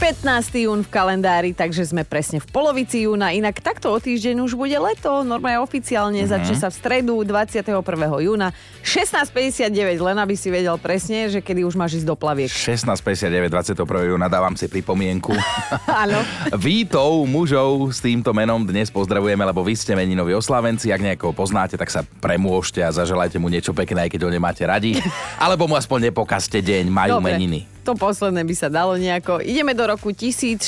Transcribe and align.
15. 0.00 0.64
jún 0.64 0.80
v 0.80 0.88
kalendári, 0.88 1.52
takže 1.52 1.92
sme 1.92 2.08
presne 2.08 2.40
v 2.40 2.48
polovici 2.48 3.04
júna. 3.04 3.36
Inak 3.36 3.60
takto 3.60 3.92
o 3.92 4.00
týždeň 4.00 4.40
už 4.48 4.56
bude 4.56 4.72
leto. 4.80 5.20
Normálne 5.20 5.60
oficiálne 5.60 6.24
mm-hmm. 6.24 6.40
začne 6.40 6.56
sa 6.56 6.72
v 6.72 6.74
stredu 6.80 7.20
21. 7.20 7.84
júna. 8.24 8.48
16.59, 8.80 9.76
len 10.00 10.16
aby 10.16 10.32
si 10.40 10.48
vedel 10.48 10.80
presne, 10.80 11.28
že 11.28 11.44
kedy 11.44 11.68
už 11.68 11.76
máš 11.76 12.00
ísť 12.00 12.08
do 12.08 12.16
plaviek. 12.16 12.48
16.59, 12.48 13.52
21. 13.76 14.16
júna, 14.16 14.32
dávam 14.32 14.56
si 14.56 14.72
pripomienku. 14.72 15.36
Áno. 16.08 16.24
Vítov, 16.64 17.28
mužov 17.28 17.92
s 17.92 18.00
týmto 18.00 18.32
menom 18.32 18.64
dnes 18.64 18.88
pozdravujeme, 18.88 19.44
lebo 19.44 19.60
vy 19.60 19.76
ste 19.76 19.92
meninoví 19.92 20.32
oslávenci. 20.32 20.96
Ak 20.96 21.04
nejakého 21.04 21.36
poznáte, 21.36 21.76
tak 21.76 21.92
sa 21.92 22.08
premôžte 22.24 22.80
a 22.80 22.88
zaželajte 22.88 23.36
mu 23.36 23.52
niečo 23.52 23.76
pekné, 23.76 24.08
aj 24.08 24.16
keď 24.16 24.20
ho 24.24 24.30
nemáte 24.32 24.64
radi. 24.64 24.96
Alebo 25.44 25.68
mu 25.68 25.76
aspoň 25.76 26.08
nepokazte 26.08 26.64
deň, 26.64 26.88
majú 26.88 27.20
Dobre. 27.20 27.36
meniny. 27.36 27.79
To 27.80 27.96
posledné 27.96 28.44
by 28.44 28.54
sa 28.54 28.68
dalo 28.68 28.92
nejako. 29.00 29.40
Ideme 29.40 29.72
do 29.72 29.88
roku 29.88 30.12
1667, 30.12 30.60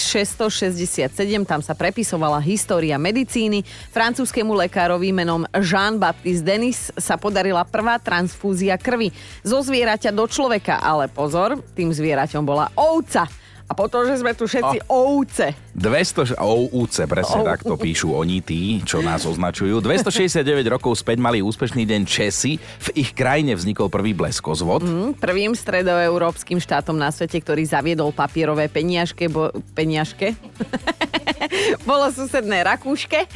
tam 1.45 1.61
sa 1.61 1.77
prepisovala 1.77 2.41
história 2.41 2.97
medicíny. 2.97 3.69
Francúzskému 3.93 4.57
lekárovi 4.57 5.12
menom 5.12 5.45
Jean-Baptiste 5.52 6.41
Denis 6.41 6.88
sa 6.97 7.21
podarila 7.21 7.69
prvá 7.69 8.01
transfúzia 8.01 8.80
krvi 8.80 9.12
zo 9.45 9.61
zvieraťa 9.61 10.09
do 10.09 10.25
človeka. 10.25 10.80
Ale 10.80 11.12
pozor, 11.12 11.61
tým 11.77 11.93
zvieraťom 11.93 12.48
bola 12.48 12.73
ovca. 12.73 13.29
A 13.72 13.74
potom, 13.74 14.04
že 14.04 14.20
sme 14.20 14.36
tu 14.36 14.44
všetci 14.44 14.84
oh. 14.92 15.16
ovce. 15.16 15.56
200, 15.72 16.36
OUC, 16.36 17.08
presne 17.08 17.40
OUC. 17.40 17.48
takto 17.56 17.80
píšu 17.80 18.12
oni 18.12 18.45
tí, 18.45 18.84
čo 18.84 19.00
nás 19.00 19.24
označujú. 19.24 19.80
269 19.80 20.45
rokov 20.68 21.00
späť 21.00 21.16
mali 21.24 21.40
úspešný 21.40 21.88
deň 21.88 22.04
Česi. 22.04 22.60
V 22.60 22.88
ich 22.92 23.16
krajine 23.16 23.56
vznikol 23.56 23.88
prvý 23.88 24.12
bleskozvod. 24.12 24.84
Hm, 24.84 25.16
Prvým 25.16 25.56
stredoeurópskym 25.56 26.60
štátom 26.60 27.00
na 27.00 27.08
svete, 27.08 27.40
ktorý 27.40 27.64
zaviedol 27.64 28.12
papierové 28.12 28.68
peniažke, 28.68 29.32
bo, 29.32 29.48
peniažke? 29.73 30.36
bolo 31.88 32.09
susedné 32.10 32.65
Rakúške. 32.66 33.29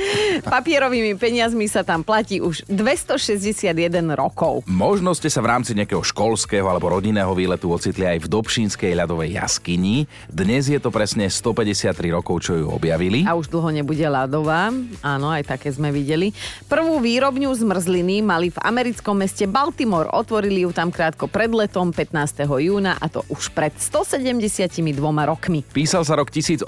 Papierovými 0.47 1.15
peniazmi 1.19 1.67
sa 1.71 1.83
tam 1.83 2.03
platí 2.03 2.43
už 2.43 2.67
261 2.69 3.73
rokov. 4.15 4.67
Možno 4.67 5.13
ste 5.15 5.31
sa 5.31 5.43
v 5.43 5.51
rámci 5.53 5.73
nejakého 5.77 6.03
školského 6.03 6.67
alebo 6.67 6.91
rodinného 6.93 7.31
výletu 7.33 7.71
ocitli 7.71 8.07
aj 8.07 8.25
v 8.25 8.31
Dobšínskej 8.31 8.93
ľadovej 8.97 9.39
jaskyni. 9.39 10.07
Dnes 10.31 10.69
je 10.71 10.79
to 10.79 10.91
presne 10.91 11.29
153 11.29 11.93
rokov, 12.13 12.47
čo 12.47 12.53
ju 12.59 12.67
objavili. 12.71 13.27
A 13.27 13.35
už 13.35 13.51
dlho 13.51 13.71
nebude 13.73 14.07
ľadová. 14.07 14.71
Áno, 15.03 15.27
aj 15.31 15.47
také 15.47 15.71
sme 15.73 15.91
videli. 15.91 16.33
Prvú 16.67 16.99
výrobňu 17.03 17.51
zmrzliny 17.53 18.23
mali 18.23 18.51
v 18.51 18.59
americkom 18.63 19.19
meste 19.19 19.45
Baltimore. 19.49 20.11
Otvorili 20.11 20.65
ju 20.65 20.71
tam 20.73 20.91
krátko 20.91 21.29
pred 21.31 21.53
letom 21.53 21.91
15. 21.91 22.47
júna 22.47 22.99
a 22.99 23.07
to 23.11 23.23
už 23.31 23.53
pred 23.53 23.73
172 23.77 24.83
rokmi. 25.03 25.61
Písal 25.73 26.03
sa 26.03 26.19
rok 26.19 26.33
1884, 26.33 26.67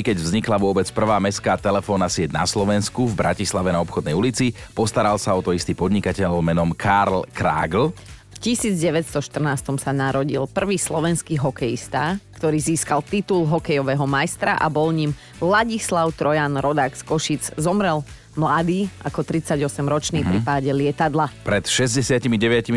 keď 0.00 0.16
vznikla 0.30 0.62
vôbec 0.62 0.86
prvá 0.94 1.18
mestská 1.18 1.58
telefónna 1.58 2.06
sieť 2.06 2.30
na 2.30 2.46
Slovensku 2.46 3.10
v 3.10 3.18
Bratislave 3.18 3.74
na 3.74 3.82
obchodnej 3.82 4.14
ulici. 4.14 4.54
Postaral 4.78 5.18
sa 5.18 5.34
o 5.34 5.42
to 5.42 5.50
istý 5.50 5.74
podnikateľ 5.74 6.38
menom 6.38 6.70
Karl 6.70 7.26
Kragl. 7.34 7.90
V 8.30 8.38
1914 8.38 9.82
sa 9.82 9.90
narodil 9.90 10.46
prvý 10.46 10.78
slovenský 10.78 11.34
hokejista, 11.34 12.22
ktorý 12.38 12.62
získal 12.62 13.02
titul 13.02 13.42
hokejového 13.44 14.06
majstra 14.06 14.54
a 14.54 14.70
bol 14.70 14.94
ním 14.94 15.10
Ladislav 15.42 16.14
Trojan, 16.14 16.56
rodák 16.62 16.94
z 16.94 17.02
Košic. 17.02 17.42
Zomrel 17.58 18.06
mladý, 18.34 18.86
ako 19.02 19.22
38-ročný 19.26 20.22
pri 20.22 20.38
páde 20.42 20.70
lietadla. 20.70 21.30
Pred 21.42 21.64
69 21.66 22.26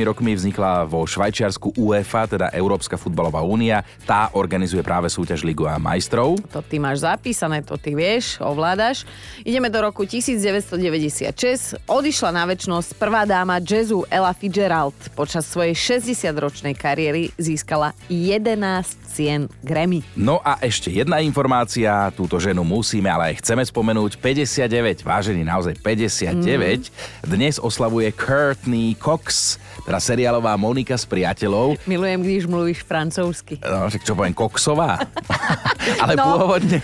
rokmi 0.06 0.34
vznikla 0.34 0.86
vo 0.90 1.06
Švajčiarsku 1.06 1.78
UEFA, 1.78 2.26
teda 2.26 2.48
Európska 2.54 2.98
futbalová 2.98 3.46
únia. 3.46 3.86
Tá 4.08 4.34
organizuje 4.34 4.82
práve 4.82 5.10
súťaž 5.10 5.46
Ligu 5.46 5.66
a 5.70 5.78
majstrov. 5.78 6.40
To 6.50 6.62
ty 6.66 6.82
máš 6.82 7.06
zapísané, 7.06 7.62
to 7.62 7.78
ty 7.78 7.94
vieš, 7.94 8.42
ovládaš. 8.42 9.06
Ideme 9.46 9.70
do 9.70 9.80
roku 9.84 10.08
1996. 10.08 11.78
Odišla 11.86 12.30
na 12.34 12.44
väčšnosť 12.50 12.90
prvá 12.98 13.28
dáma 13.28 13.62
jazzu 13.62 14.08
Ella 14.10 14.34
Fitzgerald. 14.34 14.96
Počas 15.14 15.46
svojej 15.46 15.76
60-ročnej 15.78 16.74
kariéry 16.74 17.30
získala 17.38 17.94
11 18.10 19.04
cien 19.14 19.46
Grammy. 19.62 20.02
No 20.18 20.42
a 20.42 20.58
ešte 20.58 20.90
jedna 20.90 21.22
informácia, 21.22 22.10
túto 22.18 22.42
ženu 22.42 22.66
musíme, 22.66 23.06
ale 23.06 23.34
aj 23.38 23.46
chceme 23.46 23.62
spomenúť. 23.62 24.18
59, 24.18 25.06
vážený 25.44 25.52
naozaj 25.52 25.74
59, 25.84 26.40
mm. 26.48 27.28
dnes 27.28 27.60
oslavuje 27.60 28.16
Courtney 28.16 28.96
Cox, 28.96 29.60
teda 29.84 30.00
seriálová 30.00 30.56
Monika 30.56 30.96
s 30.96 31.04
priateľov. 31.04 31.76
Milujem, 31.84 32.24
když 32.24 32.48
mluvíš 32.48 32.80
francúzsky. 32.88 33.60
No, 33.60 33.92
čo 33.92 34.16
poviem, 34.16 34.32
Coxová. 34.32 35.04
ale 35.98 36.14
No. 36.14 36.38
pôvodne, 36.38 36.78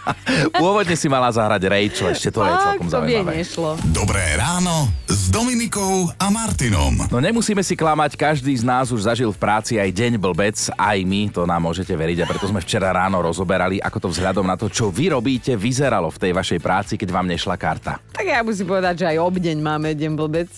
pôvodne 0.58 0.94
si 0.94 1.06
mala 1.06 1.28
zahrať 1.28 1.62
Rachel, 1.64 2.08
ešte 2.10 2.30
to 2.30 2.40
je 2.40 2.52
celkom 2.52 2.86
to 2.86 2.92
zaujímavé. 2.92 3.32
nešlo. 3.38 3.70
Dobré 3.88 4.22
ráno 4.34 4.88
s 5.04 5.28
Dominikou 5.28 6.08
a 6.14 6.26
Martinom. 6.28 7.06
No 7.08 7.18
nemusíme 7.18 7.60
si 7.60 7.74
klamať, 7.74 8.16
každý 8.16 8.52
z 8.52 8.62
nás 8.62 8.88
už 8.88 9.04
zažil 9.04 9.28
v 9.28 9.38
práci 9.38 9.76
aj 9.76 9.90
deň 9.90 10.12
blbec, 10.16 10.56
aj 10.72 10.98
my, 11.02 11.28
to 11.28 11.44
nám 11.44 11.62
môžete 11.62 11.92
veriť 11.92 12.22
a 12.22 12.28
preto 12.28 12.46
sme 12.46 12.58
včera 12.58 12.90
ráno 12.90 13.20
rozoberali, 13.20 13.76
ako 13.76 13.98
to 14.00 14.08
vzhľadom 14.10 14.44
na 14.44 14.56
to, 14.56 14.66
čo 14.66 14.88
vy 14.88 15.12
robíte, 15.12 15.52
vyzeralo 15.52 16.08
v 16.08 16.18
tej 16.18 16.32
vašej 16.32 16.58
práci, 16.58 16.92
keď 16.96 17.08
vám 17.10 17.28
nešla 17.28 17.54
karta. 17.54 18.00
Tak 18.08 18.24
ja 18.24 18.40
musím 18.40 18.66
povedať, 18.66 18.94
že 18.98 19.08
aj 19.08 19.18
obdeň 19.20 19.56
máme 19.58 19.92
deň 19.92 20.12
blbec. 20.14 20.48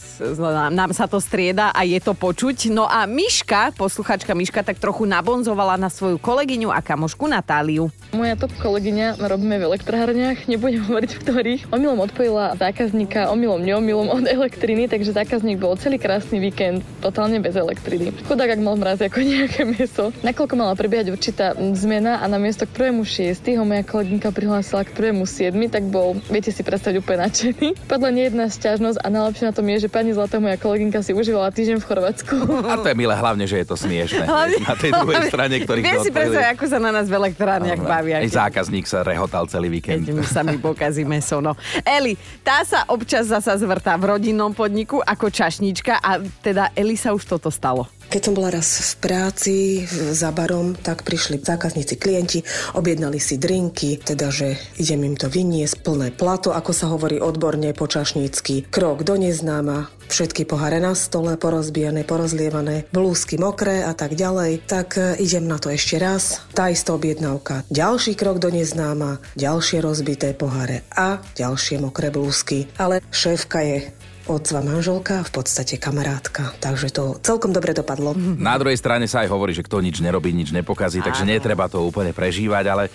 Nám 0.70 0.92
sa 0.92 1.04
to 1.04 1.18
strieda 1.18 1.70
a 1.70 1.82
je 1.82 1.98
to 1.98 2.12
počuť. 2.12 2.70
No 2.70 2.84
a 2.84 3.02
Miška, 3.04 3.74
posluchačka 3.74 4.30
Miška, 4.30 4.62
tak 4.62 4.78
trochu 4.78 5.02
nabonzovala 5.04 5.74
na 5.74 5.88
svoju 5.88 6.16
kolegyňu 6.16 6.68
a 6.68 6.78
kamošku 6.78 7.24
Natáliu. 7.24 7.73
Moja 8.14 8.34
top 8.38 8.54
kolegyňa, 8.62 9.18
robíme 9.18 9.58
v 9.58 9.66
elektrárniach, 9.74 10.46
nebudem 10.46 10.86
hovoriť 10.86 11.10
v 11.10 11.20
ktorých. 11.26 11.62
Omylom 11.74 12.06
odpojila 12.06 12.54
zákazníka, 12.54 13.26
omylom, 13.34 13.58
neomylom 13.58 14.06
od 14.14 14.24
elektriny, 14.30 14.86
takže 14.86 15.10
zákazník 15.10 15.58
bol 15.58 15.74
celý 15.74 15.98
krásny 15.98 16.38
víkend 16.38 16.86
totálne 17.02 17.42
bez 17.42 17.58
elektriny. 17.58 18.14
Chudák, 18.30 18.54
ak 18.54 18.60
mal 18.62 18.78
mraz 18.78 19.02
ako 19.02 19.18
nejaké 19.18 19.66
meso. 19.66 20.14
Nakoľko 20.22 20.54
mala 20.54 20.78
prebiehať 20.78 21.10
určitá 21.10 21.58
zmena 21.74 22.22
a 22.22 22.30
na 22.30 22.38
miesto 22.38 22.70
k 22.70 22.74
prvému 22.74 23.02
6 23.02 23.42
ho 23.58 23.64
moja 23.66 23.82
kolegynka 23.82 24.30
prihlásila 24.30 24.86
k 24.86 24.94
prvému 24.94 25.26
7, 25.26 25.50
tak 25.66 25.82
bol, 25.90 26.14
viete 26.30 26.54
si 26.54 26.62
predstaviť, 26.62 27.02
úplne 27.02 27.26
nadšený. 27.26 27.90
Padla 27.90 28.14
nejedná 28.14 28.46
sťažnosť 28.46 29.02
a 29.02 29.06
najlepšie 29.10 29.44
na 29.50 29.52
tom 29.54 29.66
je, 29.66 29.76
že 29.82 29.88
pani 29.90 30.14
Zlatá, 30.14 30.38
moja 30.38 30.54
kolegynka 30.54 31.02
si 31.02 31.10
užívala 31.10 31.50
týždeň 31.50 31.82
v 31.82 31.84
Chorvátsku. 31.84 32.34
A 32.70 32.78
to 32.78 32.88
je 32.90 32.96
milé, 32.96 33.14
hlavne, 33.18 33.44
že 33.48 33.58
je 33.58 33.66
to 33.66 33.74
smiešne. 33.74 34.22
Na 34.62 34.74
tej 34.78 34.94
druhej 34.94 35.26
strane, 35.26 35.58
ktorých 35.66 35.84
Viem 35.84 36.00
si 36.04 36.12
predstaviť, 36.14 36.48
ako 36.54 36.64
sa 36.70 36.78
na 36.78 36.90
nás 36.94 37.06
v 37.10 37.14
elektrárniach 37.64 37.80
bavia. 37.88 38.16
Aj 38.20 38.28
zákazník 38.28 38.84
sa 38.84 39.00
rehotal 39.00 39.48
celý 39.48 39.68
víkend. 39.72 40.04
keď 40.04 40.26
sa 40.28 40.44
mi 40.44 40.60
pokazí 40.60 41.02
meso. 41.02 41.40
No. 41.40 41.56
Eli, 41.84 42.16
tá 42.44 42.62
sa 42.62 42.84
občas 42.92 43.32
zasa 43.32 43.56
zvrtá 43.56 43.96
v 43.96 44.16
rodinnom 44.16 44.52
podniku 44.52 45.00
ako 45.00 45.32
čašnička 45.32 46.00
a 46.00 46.20
teda 46.44 46.70
Eli 46.76 46.96
sa 47.00 47.16
už 47.16 47.24
toto 47.24 47.48
stalo. 47.48 47.88
Keď 48.14 48.30
som 48.30 48.38
bola 48.38 48.54
raz 48.54 48.94
v 48.94 48.94
práci 49.02 49.56
za 49.90 50.30
barom, 50.30 50.78
tak 50.78 51.02
prišli 51.02 51.42
zákazníci, 51.42 51.98
klienti, 51.98 52.46
objednali 52.78 53.18
si 53.18 53.42
drinky, 53.42 53.98
teda, 53.98 54.30
že 54.30 54.54
idem 54.78 55.02
im 55.02 55.18
to 55.18 55.26
vyniesť, 55.26 55.82
plné 55.82 56.14
plato, 56.14 56.54
ako 56.54 56.70
sa 56.70 56.94
hovorí 56.94 57.18
odborne 57.18 57.74
po 57.74 57.90
čašnícky, 57.90 58.70
krok 58.70 59.02
do 59.02 59.18
neznáma, 59.18 59.90
všetky 60.06 60.46
poháre 60.46 60.78
na 60.78 60.94
stole, 60.94 61.34
porozbijané, 61.34 62.06
porozlievané, 62.06 62.86
blúzky 62.94 63.34
mokré 63.34 63.82
a 63.82 63.98
tak 63.98 64.14
ďalej, 64.14 64.62
tak 64.62 64.94
e, 64.94 65.18
idem 65.18 65.50
na 65.50 65.58
to 65.58 65.74
ešte 65.74 65.98
raz. 65.98 66.38
Tá 66.54 66.70
istá 66.70 66.94
objednávka. 66.94 67.66
Ďalší 67.66 68.14
krok 68.14 68.38
do 68.38 68.46
neznáma, 68.46 69.18
ďalšie 69.34 69.82
rozbité 69.82 70.38
poháre 70.38 70.86
a 70.94 71.18
ďalšie 71.34 71.82
mokré 71.82 72.14
blúzky. 72.14 72.70
Ale 72.78 73.02
šéfka 73.10 73.58
je 73.66 73.90
otcva 74.24 74.64
manželka, 74.64 75.20
v 75.24 75.30
podstate 75.30 75.76
kamarátka. 75.76 76.56
Takže 76.60 76.88
to 76.92 77.16
celkom 77.20 77.52
dobre 77.52 77.76
dopadlo. 77.76 78.16
Na 78.40 78.56
druhej 78.56 78.80
strane 78.80 79.04
sa 79.04 79.24
aj 79.24 79.28
hovorí, 79.28 79.52
že 79.52 79.64
kto 79.64 79.84
nič 79.84 80.00
nerobí, 80.00 80.32
nič 80.32 80.50
nepokazí, 80.50 81.04
takže 81.04 81.28
netreba 81.28 81.68
to 81.68 81.84
úplne 81.84 82.16
prežívať, 82.16 82.64
ale 82.68 82.84
e, 82.88 82.90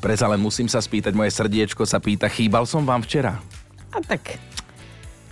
predsa 0.00 0.28
len 0.28 0.40
musím 0.40 0.68
sa 0.68 0.84
spýtať, 0.84 1.16
moje 1.16 1.32
srdiečko 1.32 1.88
sa 1.88 1.98
pýta, 1.98 2.28
chýbal 2.28 2.68
som 2.68 2.84
vám 2.84 3.00
včera? 3.04 3.40
A 3.92 3.98
tak... 4.04 4.40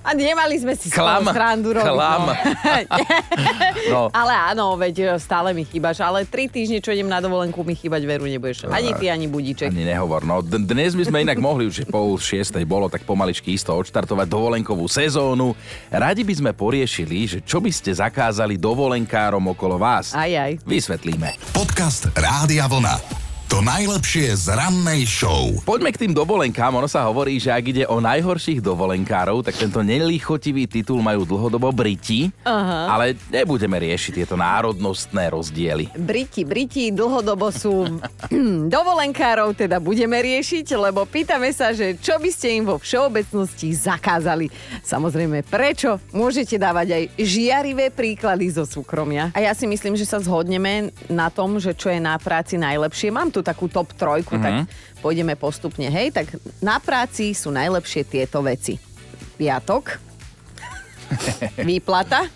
A 0.00 0.11
nemali 0.11 0.56
sme 0.56 0.73
si 0.73 0.88
Klam, 0.88 1.29
srandu 1.29 1.73
robiť. 1.73 1.87
klam. 1.87 2.23
No. 2.26 2.35
No. 3.91 4.06
Ale 4.12 4.31
áno, 4.31 4.76
veď 4.76 5.17
stále 5.17 5.50
mi 5.50 5.62
chýbaš. 5.62 5.99
Ale 5.99 6.23
tri 6.23 6.47
týždne, 6.47 6.79
čo 6.79 6.91
idem 6.91 7.06
na 7.06 7.19
dovolenku, 7.19 7.61
mi 7.62 7.75
chýbať 7.75 8.02
veru 8.05 8.25
nebudeš. 8.25 8.67
Ani 8.67 8.94
ty, 8.94 9.08
ani 9.08 9.26
budíček. 9.26 9.67
Ani 9.67 9.82
nehovor. 9.85 10.23
No, 10.23 10.41
d- 10.41 10.62
dnes 10.62 10.94
by 10.94 11.05
sme 11.05 11.19
inak 11.20 11.37
mohli, 11.37 11.67
už 11.67 11.85
pol 11.87 12.14
šiestej 12.14 12.62
bolo, 12.62 12.87
tak 12.87 13.02
pomaličky 13.02 13.50
isto 13.50 13.75
odštartovať 13.75 14.26
dovolenkovú 14.26 14.87
sezónu. 14.87 15.58
Radi 15.88 16.23
by 16.23 16.35
sme 16.37 16.50
poriešili, 16.52 17.19
že 17.26 17.38
čo 17.43 17.58
by 17.58 17.69
ste 17.69 17.91
zakázali 17.91 18.55
dovolenkárom 18.55 19.43
okolo 19.49 19.75
vás. 19.75 20.14
Aj, 20.14 20.31
aj. 20.31 20.62
Vysvetlíme. 20.62 21.35
Podcast 21.50 22.12
Rádia 22.14 22.64
Vlna. 22.64 23.19
To 23.50 23.58
najlepšie 23.67 24.31
z 24.47 24.55
rannej 24.55 25.02
show. 25.11 25.50
Poďme 25.67 25.91
k 25.91 26.06
tým 26.06 26.14
dovolenkám. 26.14 26.70
Ono 26.70 26.87
sa 26.87 27.02
hovorí, 27.11 27.43
že 27.43 27.50
ak 27.50 27.64
ide 27.67 27.82
o 27.91 27.99
najhorších 27.99 28.62
dovolenkárov, 28.62 29.43
tak 29.43 29.58
tento 29.58 29.82
nelichotivý 29.82 30.70
titul 30.70 31.02
majú 31.02 31.26
dlhodobo 31.26 31.75
Briti, 31.75 32.31
Aha. 32.47 32.94
ale 32.94 33.19
nebudeme 33.26 33.75
riešiť 33.82 34.23
tieto 34.23 34.38
národnostné 34.38 35.35
rozdiely. 35.35 35.91
Briti, 35.99 36.47
Briti 36.47 36.94
dlhodobo 36.94 37.50
sú 37.50 37.99
dovolenkárov, 38.79 39.58
teda 39.58 39.82
budeme 39.82 40.23
riešiť, 40.23 40.70
lebo 40.79 41.02
pýtame 41.02 41.50
sa, 41.50 41.75
že 41.75 41.99
čo 41.99 42.23
by 42.23 42.31
ste 42.31 42.55
im 42.55 42.70
vo 42.70 42.79
všeobecnosti 42.79 43.75
zakázali. 43.75 44.47
Samozrejme, 44.87 45.43
prečo? 45.43 45.99
Môžete 46.14 46.55
dávať 46.55 46.94
aj 46.94 47.05
žiarivé 47.19 47.91
príklady 47.91 48.47
zo 48.55 48.62
súkromia. 48.62 49.35
A 49.35 49.43
ja 49.43 49.58
si 49.58 49.67
myslím, 49.67 49.99
že 49.99 50.06
sa 50.06 50.23
zhodneme 50.23 50.94
na 51.11 51.35
tom, 51.35 51.58
že 51.58 51.75
čo 51.75 51.91
je 51.91 51.99
na 51.99 52.14
práci 52.14 52.55
najlepšie. 52.55 53.11
Mám 53.11 53.35
tu 53.35 53.39
tú 53.40 53.42
takú 53.42 53.72
top 53.72 53.96
trojku, 53.96 54.37
mm-hmm. 54.37 54.44
tak 54.44 54.52
mhm. 54.52 54.64
pôjdeme 55.00 55.34
postupne. 55.40 55.88
Hej, 55.88 56.12
tak 56.12 56.37
na 56.60 56.76
práci 56.76 57.32
sú 57.32 57.48
najlepšie 57.48 58.04
tieto 58.04 58.44
veci. 58.44 58.76
Piatok, 59.40 59.96
výplata, 61.69 62.28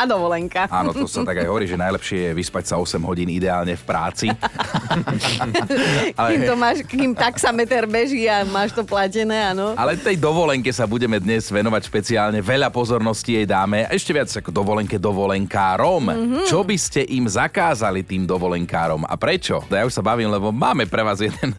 a 0.00 0.08
dovolenka. 0.08 0.64
Áno, 0.72 0.96
to 0.96 1.04
sa 1.04 1.20
tak 1.28 1.44
aj 1.44 1.46
hovorí, 1.52 1.68
že 1.68 1.76
najlepšie 1.76 2.32
je 2.32 2.32
vyspať 2.32 2.72
sa 2.72 2.74
8 2.80 2.96
hodín 3.04 3.28
ideálne 3.28 3.76
v 3.76 3.84
práci. 3.84 4.32
Ale... 6.16 6.28
Kým, 6.32 6.42
to 6.48 6.54
máš, 6.56 6.78
kým 6.88 7.12
taxameter 7.12 7.84
beží 7.84 8.24
a 8.24 8.48
máš 8.48 8.72
to 8.72 8.80
platené, 8.80 9.52
áno. 9.52 9.76
Ale 9.76 10.00
tej 10.00 10.16
dovolenke 10.16 10.72
sa 10.72 10.88
budeme 10.88 11.20
dnes 11.20 11.52
venovať 11.52 11.84
špeciálne. 11.84 12.40
Veľa 12.40 12.72
pozornosti 12.72 13.36
jej 13.36 13.44
dáme. 13.44 13.84
A 13.84 13.92
ešte 13.92 14.16
viac 14.16 14.32
ako 14.32 14.48
dovolenke 14.48 14.96
dovolenkárom. 14.96 16.08
Mm-hmm. 16.08 16.44
Čo 16.48 16.64
by 16.64 16.76
ste 16.80 17.04
im 17.12 17.28
zakázali 17.28 18.00
tým 18.00 18.24
dovolenkárom 18.24 19.04
a 19.04 19.14
prečo? 19.20 19.60
Ja 19.68 19.84
už 19.84 19.92
sa 19.92 20.00
bavím, 20.00 20.32
lebo 20.32 20.48
máme 20.48 20.88
pre 20.88 21.04
vás 21.04 21.20
jeden 21.20 21.52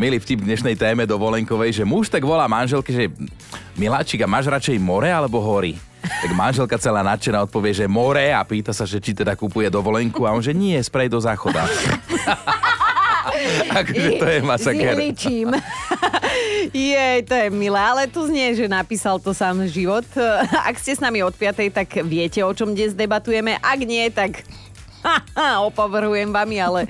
milý 0.00 0.16
vtip 0.16 0.40
dnešnej 0.40 0.80
téme 0.80 1.04
dovolenkovej, 1.04 1.82
že 1.82 1.84
muž 1.84 2.08
tak 2.08 2.24
volá 2.24 2.48
manželke, 2.48 2.88
že 2.88 3.12
Miláčik, 3.72 4.20
a 4.20 4.28
máš 4.28 4.52
radšej 4.52 4.76
more 4.76 5.08
alebo 5.08 5.40
hory? 5.40 5.91
Tak 6.02 6.30
manželka 6.34 6.76
celá 6.78 7.06
nadšená 7.06 7.46
odpovie, 7.46 7.72
že 7.72 7.86
more 7.86 8.34
a 8.34 8.42
pýta 8.42 8.74
sa, 8.74 8.82
že 8.82 8.98
či 8.98 9.14
teda 9.14 9.38
kupuje 9.38 9.70
dovolenku 9.70 10.26
a 10.26 10.34
on, 10.34 10.42
že 10.42 10.50
nie, 10.50 10.74
sprej 10.82 11.08
do 11.08 11.22
záchoda. 11.22 11.64
akože 13.80 14.10
to 14.18 14.26
je 14.26 14.38
masaker. 14.42 14.94
Je, 16.72 17.26
to 17.26 17.34
je 17.34 17.46
milé, 17.50 17.80
ale 17.80 18.06
tu 18.06 18.22
znie, 18.24 18.54
že 18.54 18.70
napísal 18.70 19.18
to 19.18 19.34
sám 19.34 19.66
život. 19.66 20.06
Ak 20.62 20.78
ste 20.78 20.94
s 20.94 21.02
nami 21.02 21.20
od 21.20 21.34
5, 21.34 21.74
tak 21.74 21.88
viete, 22.06 22.40
o 22.40 22.52
čom 22.54 22.72
dnes 22.72 22.94
debatujeme. 22.94 23.58
Ak 23.58 23.82
nie, 23.82 24.06
tak 24.08 24.46
Opovrhujem 25.68 26.30
vami, 26.30 26.56
ale 26.62 26.86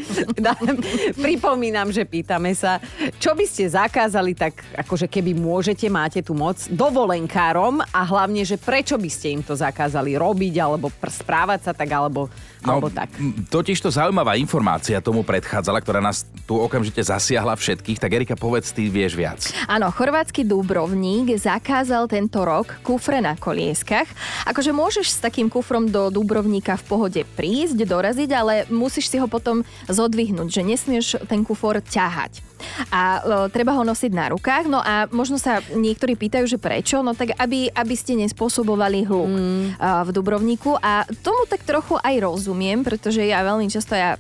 pripomínam, 1.25 1.89
že 1.91 2.05
pýtame 2.05 2.53
sa, 2.53 2.79
čo 3.17 3.33
by 3.33 3.45
ste 3.49 3.69
zakázali 3.69 4.37
tak, 4.37 4.61
akože 4.77 5.09
keby 5.09 5.33
môžete, 5.37 5.89
máte 5.89 6.21
tu 6.21 6.37
moc, 6.37 6.61
dovolenkárom 6.69 7.81
a 7.81 8.01
hlavne, 8.05 8.45
že 8.45 8.61
prečo 8.61 8.97
by 9.01 9.11
ste 9.11 9.41
im 9.41 9.43
to 9.43 9.57
zakázali 9.57 10.17
robiť 10.17 10.55
alebo 10.61 10.93
správať 10.93 11.71
sa 11.71 11.73
tak, 11.73 11.91
alebo 11.93 12.29
No, 12.63 12.79
alebo 12.79 12.95
tak. 12.95 13.11
Totiž 13.51 13.83
to 13.83 13.91
zaujímavá 13.91 14.39
informácia 14.39 15.03
tomu 15.03 15.27
predchádzala, 15.27 15.83
ktorá 15.83 15.99
nás 15.99 16.23
tu 16.47 16.55
okamžite 16.55 17.03
zasiahla 17.03 17.59
všetkých. 17.59 17.99
Tak 17.99 18.11
Erika, 18.15 18.37
povedz, 18.39 18.71
ty 18.71 18.87
vieš 18.87 19.19
viac. 19.19 19.51
Áno, 19.67 19.91
chorvátsky 19.91 20.47
Dubrovník 20.47 21.35
zakázal 21.35 22.07
tento 22.07 22.47
rok 22.47 22.79
kufre 22.87 23.19
na 23.19 23.35
kolieskach. 23.35 24.07
Akože 24.47 24.71
môžeš 24.71 25.07
s 25.11 25.19
takým 25.19 25.51
kufrom 25.51 25.91
do 25.91 26.15
Dubrovníka 26.15 26.79
v 26.79 26.85
pohode 26.87 27.23
prísť, 27.35 27.83
doraziť, 28.03 28.31
ale 28.35 28.67
musíš 28.67 29.07
si 29.07 29.23
ho 29.23 29.31
potom 29.31 29.63
zodvihnúť, 29.87 30.51
že 30.51 30.67
nesmieš 30.67 31.07
ten 31.31 31.47
kufor 31.47 31.79
ťahať 31.79 32.43
a 32.91 33.03
e, 33.03 33.21
treba 33.51 33.75
ho 33.77 33.83
nosiť 33.83 34.13
na 34.15 34.31
rukách. 34.33 34.65
No 34.71 34.81
a 34.81 35.07
možno 35.11 35.37
sa 35.39 35.61
niektorí 35.75 36.15
pýtajú, 36.19 36.47
že 36.47 36.59
prečo, 36.59 37.03
no 37.03 37.15
tak 37.15 37.35
aby, 37.39 37.71
aby 37.71 37.95
ste 37.95 38.19
nespôsobovali 38.19 39.07
hluk 39.07 39.31
mm. 39.31 39.67
v 39.79 40.11
Dubrovníku 40.11 40.79
a 40.79 41.07
tomu 41.23 41.47
tak 41.47 41.67
trochu 41.67 41.99
aj 42.01 42.15
rozumiem, 42.23 42.83
pretože 42.83 43.23
ja 43.23 43.43
veľmi 43.47 43.69
často 43.71 43.95
ja 43.95 44.19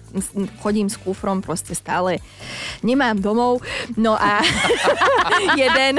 chodím 0.60 0.90
s 0.90 0.98
kufrom 0.98 1.42
proste 1.42 1.74
stále 1.74 2.22
nemám 2.82 3.18
domov, 3.18 3.62
no 3.98 4.14
a 4.18 4.42
jeden 5.58 5.98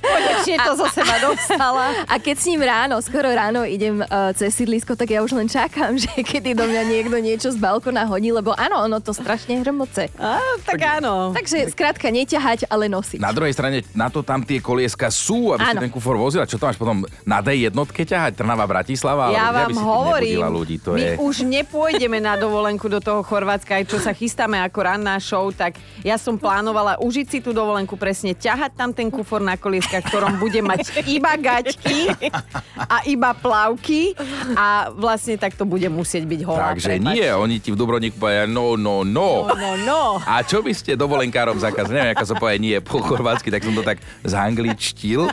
Konečne 0.00 0.56
to 0.64 0.72
zo 0.80 0.88
seba 0.88 1.20
dostala. 1.20 1.92
A 2.08 2.16
keď 2.16 2.36
s 2.40 2.48
ním 2.48 2.62
ráno, 2.64 2.96
skoro 3.04 3.28
ráno 3.28 3.68
idem 3.68 4.00
uh, 4.00 4.32
cez 4.32 4.56
sídlisko, 4.56 4.96
tak 4.96 5.12
ja 5.12 5.20
už 5.20 5.36
len 5.36 5.48
čakám, 5.48 5.96
že 6.00 6.08
kedy 6.08 6.56
do 6.62 6.70
mňa 6.70 6.82
niekto 6.86 7.16
niečo 7.18 7.48
z 7.50 7.58
balkona 7.58 8.06
hodí, 8.06 8.30
lebo 8.30 8.54
áno, 8.54 8.86
ono 8.86 9.02
to 9.02 9.10
strašne 9.10 9.58
hrmoce. 9.66 10.14
A, 10.14 10.38
tak, 10.62 10.78
tak 10.78 11.02
áno. 11.02 11.34
Takže 11.34 11.74
skrátka 11.74 12.06
neťahať, 12.06 12.70
ale 12.70 12.86
nosiť. 12.86 13.18
Na 13.18 13.34
druhej 13.34 13.50
strane 13.50 13.82
na 13.98 14.06
to 14.06 14.22
tam 14.22 14.46
tie 14.46 14.62
kolieska 14.62 15.10
sú, 15.10 15.50
aby 15.50 15.74
si 15.74 15.76
ten 15.82 15.90
kufor 15.90 16.14
vozila. 16.14 16.46
Čo 16.46 16.62
to 16.62 16.70
máš 16.70 16.78
potom 16.78 17.02
na 17.26 17.42
D 17.42 17.66
jednotke 17.66 18.06
ťahať? 18.06 18.38
Trnava, 18.38 18.62
Bratislava? 18.70 19.34
Ja 19.34 19.50
vám 19.50 19.74
hovorím, 19.74 20.38
ľudí, 20.38 20.78
to 20.78 20.94
my 20.94 21.02
je... 21.02 21.12
už 21.18 21.42
nepôjdeme 21.42 22.22
na 22.22 22.38
dovolenku 22.38 22.86
do 22.86 23.02
toho 23.02 23.26
Chorvátska, 23.26 23.82
aj 23.82 23.84
čo 23.90 23.98
sa 23.98 24.14
chystáme 24.14 24.62
ako 24.62 24.78
ranná 24.86 25.18
show, 25.18 25.50
tak 25.50 25.82
ja 26.06 26.14
som 26.14 26.38
plánovala 26.38 27.02
užiť 27.02 27.26
si 27.26 27.38
tú 27.42 27.50
dovolenku 27.50 27.98
presne, 27.98 28.38
ťahať 28.38 28.78
tam 28.78 28.94
ten 28.94 29.10
kufor 29.10 29.42
na 29.42 29.58
kolieska, 29.58 29.98
ktorom 29.98 30.38
bude 30.38 30.62
mať 30.62 30.94
iba 31.10 31.34
gaťky 31.34 32.06
a 32.94 33.02
iba 33.10 33.34
plavky 33.34 34.14
a 34.54 34.94
vlastne 34.94 35.34
tak 35.34 35.58
to 35.58 35.66
bude 35.66 35.90
musieť 35.90 36.22
byť 36.22 36.51
holá. 36.52 36.76
Takže 36.76 37.00
prepač. 37.00 37.14
nie, 37.16 37.28
oni 37.32 37.56
ti 37.58 37.70
v 37.72 37.76
Dubrovníku 37.80 38.16
povedia 38.20 38.44
no, 38.44 38.76
no, 38.76 39.00
no. 39.02 39.48
No, 39.48 39.56
no, 39.56 39.70
no. 39.80 40.02
A 40.22 40.44
čo 40.44 40.60
by 40.60 40.76
ste 40.76 40.94
dovolenkárom 40.94 41.56
zakázali? 41.56 41.96
Neviem, 41.96 42.12
ako 42.12 42.26
sa 42.28 42.36
povie 42.36 42.56
nie 42.60 42.76
po 42.84 43.00
chorvátsky, 43.00 43.48
tak 43.48 43.64
som 43.64 43.72
to 43.72 43.80
tak 43.80 43.98
zangličtil. 44.22 45.32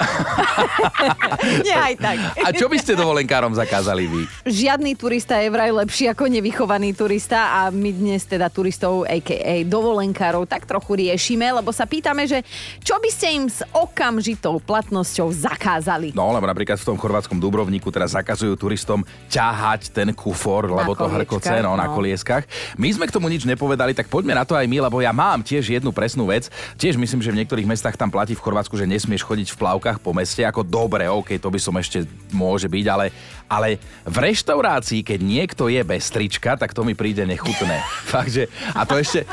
Nie 1.66 1.76
aj 1.76 1.94
tak. 1.98 2.16
A 2.42 2.48
čo 2.54 2.66
by 2.66 2.76
ste 2.80 2.92
dovolenkárom 2.98 3.52
zakázali 3.54 4.08
vy? 4.08 4.22
Žiadny 4.48 4.96
turista 4.98 5.38
je 5.38 5.48
vraj 5.52 5.70
lepší 5.70 6.10
ako 6.10 6.28
nevychovaný 6.28 6.94
turista 6.96 7.62
a 7.62 7.70
my 7.70 7.90
dnes 7.92 8.26
teda 8.26 8.48
turistov, 8.52 9.04
a.k.a. 9.06 9.64
dovolenkárov, 9.66 10.44
tak 10.48 10.66
trochu 10.66 11.08
riešime, 11.08 11.48
lebo 11.54 11.70
sa 11.70 11.86
pýtame, 11.86 12.26
že 12.26 12.42
čo 12.82 12.98
by 12.98 13.10
ste 13.10 13.26
im 13.36 13.46
s 13.48 13.62
okamžitou 13.72 14.58
platnosťou 14.62 15.28
zakázali? 15.32 16.14
No, 16.16 16.30
lebo 16.34 16.46
napríklad 16.48 16.78
v 16.78 16.86
tom 16.94 16.96
chorvátskom 16.98 17.38
Dubrovníku 17.38 17.88
teraz 17.88 18.14
zakazujú 18.14 18.54
turistom 18.58 19.02
ťahať 19.30 19.92
ten 19.92 20.10
kufor, 20.12 20.68
na 20.70 20.82
lebo 20.84 20.92
to 20.96 21.06
hrkoce, 21.08 21.62
no, 21.62 21.74
no, 21.74 21.80
na 21.80 21.88
kolieskach. 21.90 22.44
My 22.76 22.88
sme 22.92 23.08
k 23.08 23.14
tomu 23.14 23.28
nič 23.32 23.46
nepovedali, 23.46 23.96
tak 23.96 24.08
poďme 24.08 24.36
na 24.36 24.44
to 24.46 24.54
aj 24.58 24.66
my, 24.68 24.78
lebo 24.88 25.00
ja 25.00 25.14
mám 25.14 25.40
tiež 25.42 25.72
jednu 25.72 25.90
presnú 25.94 26.28
vec. 26.28 26.48
Tiež 26.76 26.98
myslím, 26.98 27.20
že 27.20 27.32
v 27.32 27.38
niektorých 27.42 27.68
mestách 27.68 27.96
tam 27.98 28.10
platí 28.10 28.34
v 28.36 28.42
Chorvátsku, 28.42 28.74
že 28.78 28.88
nesmieš 28.88 29.24
chodiť 29.26 29.54
v 29.54 29.60
plavkách 29.60 29.81
cestách 29.82 29.98
po 29.98 30.14
meste, 30.14 30.46
ako 30.46 30.62
dobre, 30.62 31.10
OK, 31.10 31.36
to 31.42 31.50
by 31.50 31.58
som 31.58 31.74
ešte 31.74 32.06
môže 32.30 32.70
byť, 32.70 32.86
ale, 32.86 33.10
ale 33.50 33.82
v 34.06 34.16
reštaurácii, 34.30 35.02
keď 35.02 35.18
niekto 35.18 35.66
je 35.66 35.82
bez 35.82 36.06
trička, 36.08 36.54
tak 36.54 36.70
to 36.70 36.86
mi 36.86 36.94
príde 36.94 37.26
nechutné. 37.26 37.82
Fakt, 38.14 38.30
že, 38.30 38.46
a 38.72 38.86
to 38.86 38.96
ešte... 38.96 39.26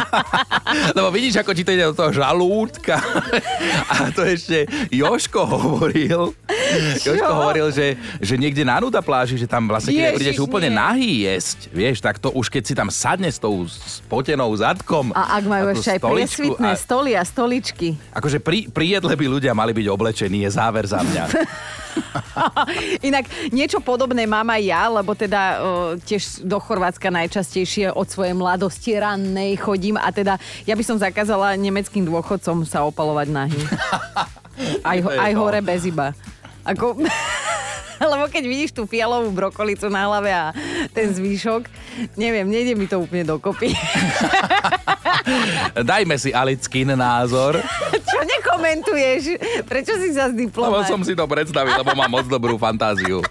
Lebo 0.96 1.12
vidíš, 1.12 1.44
ako 1.44 1.52
ti 1.52 1.62
to 1.62 1.76
ide 1.76 1.92
do 1.92 1.94
toho 1.94 2.10
žalúdka. 2.10 2.96
a 3.92 4.10
to 4.10 4.24
ešte 4.24 4.64
Joško 4.88 5.44
hovoril. 5.44 6.32
Čo? 7.02 7.16
Joško 7.16 7.32
hovoril, 7.32 7.68
že, 7.72 7.96
že 8.20 8.34
niekde 8.36 8.62
na 8.62 8.78
nuda 8.80 9.00
pláži, 9.00 9.36
že 9.36 9.48
tam 9.48 9.68
vlastne, 9.68 9.92
keď 9.92 10.16
prídeš 10.16 10.40
úplne 10.42 10.70
nahý 10.72 11.26
jesť, 11.26 11.58
vieš, 11.72 11.98
tak 12.02 12.20
to 12.20 12.32
už 12.32 12.48
keď 12.48 12.62
si 12.62 12.74
tam 12.76 12.88
sadne 12.92 13.28
s 13.28 13.40
tou 13.40 13.66
spotenou 13.68 14.50
zadkom. 14.56 15.10
A 15.16 15.38
ak 15.40 15.44
majú 15.46 15.66
ešte 15.72 15.96
aj 15.96 16.00
priesvitné 16.00 16.70
a... 16.72 16.78
stoly 16.78 17.12
a 17.16 17.22
stoličky. 17.24 17.96
Akože 18.12 18.38
pri, 18.40 18.68
pri 18.70 18.98
jedle 18.98 19.14
by 19.14 19.26
ľudia 19.26 19.52
mali 19.52 19.72
byť 19.74 19.86
oblečený, 19.90 20.46
je 20.46 20.50
záver 20.52 20.84
za 20.86 21.00
mňa. 21.00 21.24
Inak 23.08 23.24
niečo 23.50 23.80
podobné 23.80 24.28
mám 24.28 24.46
aj 24.52 24.62
ja, 24.62 24.82
lebo 24.88 25.16
teda 25.16 25.40
o, 25.40 25.56
tiež 25.96 26.44
do 26.44 26.60
Chorvátska 26.60 27.08
najčastejšie 27.08 27.92
od 27.92 28.06
svojej 28.08 28.36
mladosti 28.36 28.96
rannej 28.96 29.56
chodím 29.56 29.96
a 29.96 30.08
teda 30.12 30.36
ja 30.68 30.74
by 30.76 30.84
som 30.84 31.00
zakázala 31.00 31.56
nemeckým 31.56 32.04
dôchodcom 32.04 32.68
sa 32.68 32.84
opalovať 32.84 33.28
nahy. 33.32 33.60
Aj, 34.80 34.96
aj 34.96 35.32
hore 35.36 35.60
bez 35.60 35.84
iba. 35.84 36.16
Ako... 36.66 36.98
Lebo 38.12 38.28
keď 38.28 38.44
vidíš 38.44 38.76
tú 38.76 38.84
fialovú 38.84 39.32
brokolicu 39.32 39.88
na 39.88 40.04
hlave 40.04 40.28
a 40.28 40.52
ten 40.92 41.08
zvýšok, 41.16 41.64
neviem, 42.20 42.44
nejde 42.44 42.76
mi 42.76 42.84
to 42.84 43.00
úplne 43.00 43.24
dokopy. 43.24 43.72
Dajme 45.80 46.20
si 46.20 46.28
Alickin 46.28 46.92
názor. 46.92 47.56
Čo 48.12 48.18
nekomentuješ? 48.20 49.22
Prečo 49.64 49.96
si 49.96 50.12
sa 50.12 50.28
zdiplomat? 50.28 50.84
Lebo 50.84 50.84
som 50.84 51.00
si 51.00 51.16
to 51.16 51.24
predstavil, 51.24 51.72
lebo 51.72 51.96
mám 51.96 52.12
moc 52.12 52.28
dobrú 52.28 52.60
fantáziu. 52.60 53.24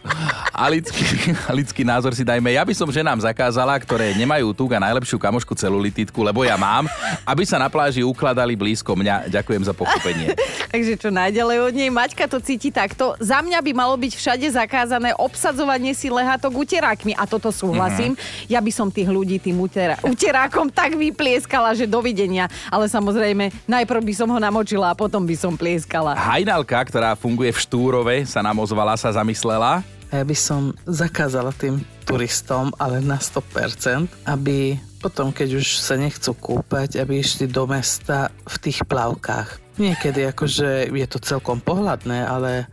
A 0.55 0.71
lidský, 0.71 1.35
a 1.35 1.51
lidský 1.59 1.83
názor 1.83 2.15
si 2.15 2.23
dajme. 2.23 2.47
Ja 2.55 2.63
by 2.63 2.71
som 2.71 2.87
ženám 2.87 3.19
zakázala, 3.19 3.75
ktoré 3.75 4.15
nemajú 4.15 4.55
tuk 4.55 4.71
a 4.71 4.79
najlepšiu 4.79 5.19
kamošku 5.19 5.51
celulititku, 5.51 6.15
lebo 6.23 6.47
ja 6.47 6.55
mám, 6.55 6.87
aby 7.27 7.43
sa 7.43 7.59
na 7.59 7.67
pláži 7.67 8.07
ukladali 8.07 8.55
blízko 8.55 8.95
mňa. 8.95 9.27
Ďakujem 9.27 9.67
za 9.67 9.75
pochopenie. 9.75 10.31
Takže 10.73 10.95
čo 10.95 11.11
najďalej 11.11 11.57
od 11.59 11.73
nej, 11.75 11.91
Maťka 11.91 12.31
to 12.31 12.39
cíti 12.39 12.71
takto. 12.71 13.19
Za 13.19 13.43
mňa 13.43 13.59
by 13.59 13.71
malo 13.75 13.99
byť 13.99 14.15
všade 14.15 14.47
zakázané 14.55 15.11
obsadzovanie 15.19 15.91
si 15.91 16.07
lehátok 16.07 16.55
uterákmi. 16.55 17.11
A 17.19 17.27
toto 17.27 17.51
súhlasím. 17.51 18.15
Mm-hmm. 18.15 18.47
Ja 18.47 18.63
by 18.63 18.71
som 18.71 18.87
tých 18.87 19.11
ľudí 19.11 19.43
tým 19.43 19.59
utera- 19.59 19.99
uterákom 20.07 20.71
tak 20.71 20.95
vyplieskala, 20.95 21.75
že 21.75 21.83
dovidenia. 21.83 22.47
Ale 22.71 22.87
samozrejme, 22.87 23.51
najprv 23.67 24.01
by 24.07 24.13
som 24.15 24.31
ho 24.31 24.39
namočila 24.39 24.91
a 24.91 24.95
potom 24.95 25.27
by 25.27 25.35
som 25.35 25.59
plieskala. 25.59 26.15
Hajnalka, 26.15 26.79
ktorá 26.87 27.11
funguje 27.19 27.51
v 27.51 27.59
Štúrove, 27.59 28.15
sa 28.23 28.39
nám 28.39 28.63
ozvala, 28.63 28.95
sa 28.95 29.11
zamyslela. 29.11 29.94
Ja 30.13 30.21
by 30.21 30.37
som 30.37 30.73
zakázala 30.85 31.53
tým 31.55 31.81
turistom, 32.05 32.69
ale 32.77 33.01
na 33.01 33.17
100%, 33.17 34.29
aby 34.29 34.77
potom, 35.01 35.29
keď 35.29 35.61
už 35.61 35.81
sa 35.81 35.97
nechcú 35.97 36.33
kúpať, 36.33 36.97
aby 36.97 37.21
išli 37.21 37.45
do 37.45 37.69
mesta 37.69 38.33
v 38.45 38.55
tých 38.57 38.85
plavkách. 38.85 39.77
Niekedy 39.77 40.29
akože 40.33 40.89
je 40.89 41.07
to 41.09 41.19
celkom 41.21 41.61
pohľadné, 41.61 42.25
ale 42.25 42.69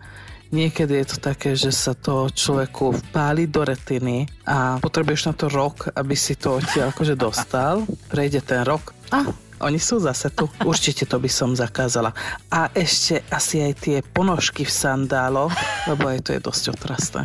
Niekedy 0.52 1.00
je 1.00 1.16
to 1.16 1.18
také, 1.32 1.56
že 1.56 1.72
sa 1.72 1.96
to 1.96 2.28
človeku 2.28 2.92
vpáli 2.92 3.48
do 3.48 3.64
retiny 3.64 4.28
a 4.44 4.76
potrebuješ 4.84 5.32
na 5.32 5.34
to 5.34 5.48
rok, 5.48 5.88
aby 5.96 6.12
si 6.12 6.36
to 6.36 6.60
odtiaľ 6.60 6.92
akože 6.92 7.16
dostal. 7.16 7.88
Prejde 8.12 8.44
ten 8.44 8.60
rok 8.60 8.92
a 9.08 9.32
oni 9.62 9.78
sú 9.78 10.02
zase 10.02 10.28
tu. 10.34 10.50
Určite 10.66 11.06
to 11.06 11.22
by 11.22 11.30
som 11.30 11.54
zakázala. 11.54 12.10
A 12.50 12.68
ešte 12.74 13.22
asi 13.30 13.62
aj 13.62 13.72
tie 13.78 13.96
ponožky 14.02 14.66
v 14.66 14.72
sandáloch, 14.74 15.54
lebo 15.86 16.10
aj 16.10 16.18
to 16.26 16.30
je 16.34 16.40
dosť 16.42 16.64
otrasté. 16.74 17.20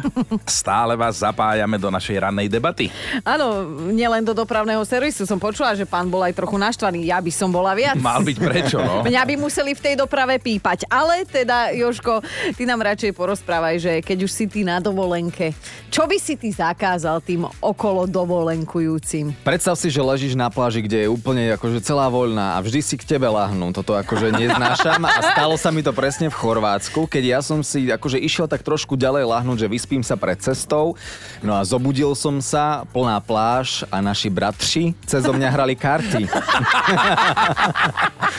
Stále 0.46 0.94
vás 0.94 1.20
zapájame 1.20 1.82
do 1.82 1.89
našej 1.89 2.22
rannej 2.22 2.48
debaty. 2.48 2.94
Áno, 3.25 3.65
nielen 3.89 4.22
do 4.22 4.38
dopravného 4.38 4.82
servisu. 4.86 5.25
Som 5.25 5.41
počula, 5.41 5.74
že 5.74 5.89
pán 5.89 6.08
bol 6.08 6.22
aj 6.22 6.38
trochu 6.38 6.56
naštvaný. 6.62 7.10
Ja 7.10 7.17
by 7.17 7.32
som 7.34 7.50
bola 7.50 7.74
viac. 7.74 7.98
Mal 7.98 8.22
byť 8.22 8.38
prečo, 8.38 8.77
no? 8.77 9.01
Mňa 9.01 9.22
by 9.25 9.36
museli 9.41 9.74
v 9.74 9.82
tej 9.82 9.96
doprave 9.98 10.38
pípať. 10.38 10.86
Ale 10.88 11.25
teda, 11.25 11.74
Joško, 11.74 12.22
ty 12.53 12.63
nám 12.70 12.86
radšej 12.86 13.12
porozprávaj, 13.17 13.75
že 13.82 13.91
keď 14.06 14.29
už 14.29 14.32
si 14.32 14.46
ty 14.46 14.62
na 14.62 14.77
dovolenke, 14.77 15.58
čo 15.89 16.06
by 16.06 16.17
si 16.22 16.38
ty 16.38 16.53
zakázal 16.53 17.20
tým 17.25 17.50
okolo 17.60 18.06
dovolenkujúcim? 18.06 19.34
Predstav 19.41 19.74
si, 19.79 19.89
že 19.89 20.03
ležíš 20.03 20.38
na 20.38 20.53
pláži, 20.53 20.86
kde 20.86 21.08
je 21.08 21.10
úplne 21.10 21.58
akože 21.58 21.82
celá 21.82 22.06
voľná 22.27 22.60
a 22.60 22.60
vždy 22.60 22.84
si 22.84 23.00
k 23.00 23.07
tebe 23.07 23.24
lahnú. 23.24 23.72
Toto 23.72 23.96
akože 23.96 24.36
neznášam 24.36 25.00
a 25.07 25.31
stalo 25.31 25.55
sa 25.55 25.72
mi 25.72 25.79
to 25.79 25.96
presne 25.96 26.27
v 26.27 26.36
Chorvátsku, 26.36 27.07
keď 27.07 27.24
ja 27.24 27.39
som 27.39 27.63
si 27.63 27.88
akože 27.88 28.19
išiel 28.19 28.51
tak 28.51 28.67
trošku 28.67 29.00
ďalej 29.00 29.24
lahnúť, 29.31 29.63
že 29.63 29.72
vyspím 29.72 30.03
sa 30.03 30.19
pred 30.19 30.36
cestou. 30.43 31.00
No 31.39 31.55
a 31.55 31.63
zobudil 31.63 32.12
som 32.19 32.43
sa, 32.43 32.84
plná 32.91 33.24
pláž 33.24 33.88
a 33.88 34.03
naši 34.03 34.27
bratři 34.27 34.91
cez 35.07 35.24
mňa 35.24 35.48
hrali 35.55 35.79
karty. 35.79 36.27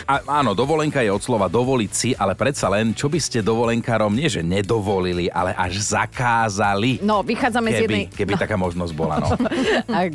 A, 0.09 0.41
áno, 0.41 0.53
dovolenka 0.53 1.01
je 1.01 1.09
od 1.09 1.21
slova 1.21 1.49
dovoliť 1.49 1.93
si, 1.93 2.11
ale 2.13 2.37
predsa 2.37 2.69
len, 2.69 2.93
čo 2.93 3.09
by 3.09 3.21
ste 3.21 3.41
dovolenkárom 3.41 4.13
nie 4.13 4.29
že 4.29 4.45
nedovolili, 4.45 5.33
ale 5.33 5.57
až 5.57 5.81
zakázali. 5.97 7.01
No, 7.01 7.25
vychádzame 7.25 7.69
z 7.73 7.79
jednej... 7.89 8.05
Keby, 8.13 8.17
keby 8.17 8.33
taká 8.37 8.57
možnosť 8.61 8.93
bola, 8.93 9.17
no. 9.21 9.29
A 9.97 10.09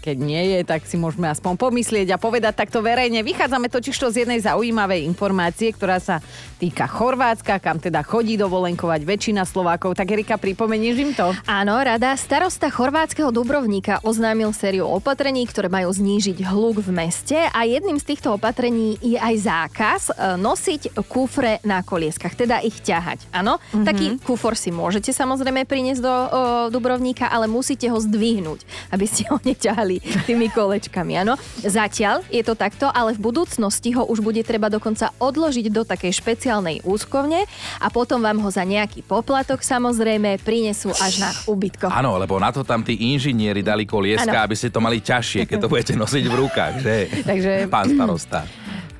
keď 0.00 0.16
nie 0.16 0.56
je, 0.56 0.58
tak 0.64 0.84
si 0.84 0.96
môžeme 0.96 1.28
aspoň 1.28 1.56
pomyslieť 1.56 2.14
a 2.14 2.20
povedať 2.20 2.52
takto 2.56 2.80
verejne. 2.84 3.09
Vychádzame 3.18 3.66
totiž 3.66 3.98
to 3.98 4.14
z 4.14 4.22
jednej 4.22 4.38
zaujímavej 4.38 5.02
informácie, 5.02 5.74
ktorá 5.74 5.98
sa 5.98 6.22
týka 6.62 6.86
Chorvátska, 6.86 7.58
kam 7.58 7.82
teda 7.82 8.06
chodí 8.06 8.38
dovolenkovať 8.38 9.02
väčšina 9.02 9.42
Slovákov. 9.42 9.98
Tak 9.98 10.06
Erika, 10.14 10.38
pripomenieš 10.38 10.96
im 11.02 11.10
to? 11.18 11.34
Áno, 11.50 11.74
rada 11.82 12.14
starosta 12.14 12.70
chorvátskeho 12.70 13.32
Dubrovníka 13.32 13.98
oznámil 14.04 14.52
sériu 14.52 14.84
opatrení, 14.84 15.48
ktoré 15.48 15.72
majú 15.72 15.88
znížiť 15.88 16.44
hluk 16.44 16.84
v 16.84 16.92
meste 16.92 17.40
a 17.40 17.64
jedným 17.64 17.96
z 17.96 18.12
týchto 18.12 18.36
opatrení 18.36 19.00
je 19.00 19.16
aj 19.16 19.34
zákaz 19.40 20.02
e, 20.12 20.36
nosiť 20.36 21.00
kufre 21.08 21.64
na 21.64 21.80
kolieskach, 21.80 22.36
teda 22.36 22.60
ich 22.60 22.84
ťahať. 22.84 23.32
Áno, 23.32 23.56
mm-hmm. 23.56 23.86
taký 23.88 24.06
kufor 24.20 24.52
si 24.52 24.68
môžete 24.68 25.16
samozrejme 25.16 25.64
priniesť 25.64 26.02
do 26.04 26.12
o, 26.12 26.26
Dubrovníka, 26.68 27.32
ale 27.32 27.48
musíte 27.48 27.88
ho 27.88 27.96
zdvihnúť, 27.96 28.92
aby 28.92 29.08
ste 29.08 29.24
ho 29.32 29.40
neťahali 29.40 30.28
tými 30.28 30.52
kolečkami. 30.52 31.24
Áno, 31.24 31.40
zatiaľ 31.64 32.20
je 32.28 32.44
to 32.44 32.52
takto, 32.52 32.92
ale 32.92 32.99
v 33.08 33.20
budúcnosti 33.24 33.96
ho 33.96 34.04
už 34.04 34.20
bude 34.20 34.44
treba 34.44 34.68
dokonca 34.68 35.08
odložiť 35.16 35.72
do 35.72 35.88
takej 35.88 36.12
špeciálnej 36.12 36.84
úskovne 36.84 37.48
a 37.80 37.86
potom 37.88 38.20
vám 38.20 38.36
ho 38.44 38.50
za 38.52 38.68
nejaký 38.68 39.00
poplatok 39.00 39.64
samozrejme 39.64 40.36
prinesú 40.44 40.92
až 40.92 41.24
na 41.24 41.30
ubytko. 41.48 41.88
Áno, 41.88 42.20
lebo 42.20 42.36
na 42.36 42.52
to 42.52 42.60
tam 42.60 42.84
tí 42.84 42.96
inžinieri 43.16 43.64
dali 43.64 43.88
kolieska, 43.88 44.28
Áno. 44.28 44.44
aby 44.44 44.54
ste 44.54 44.68
to 44.68 44.84
mali 44.84 45.00
ťažšie, 45.00 45.48
keď 45.48 45.56
to 45.64 45.68
budete 45.72 45.94
nosiť 45.96 46.24
v 46.28 46.34
rukách, 46.36 46.74
že? 46.84 46.96
Takže- 47.24 47.72
Pán 47.72 47.88
starosta. 47.88 48.44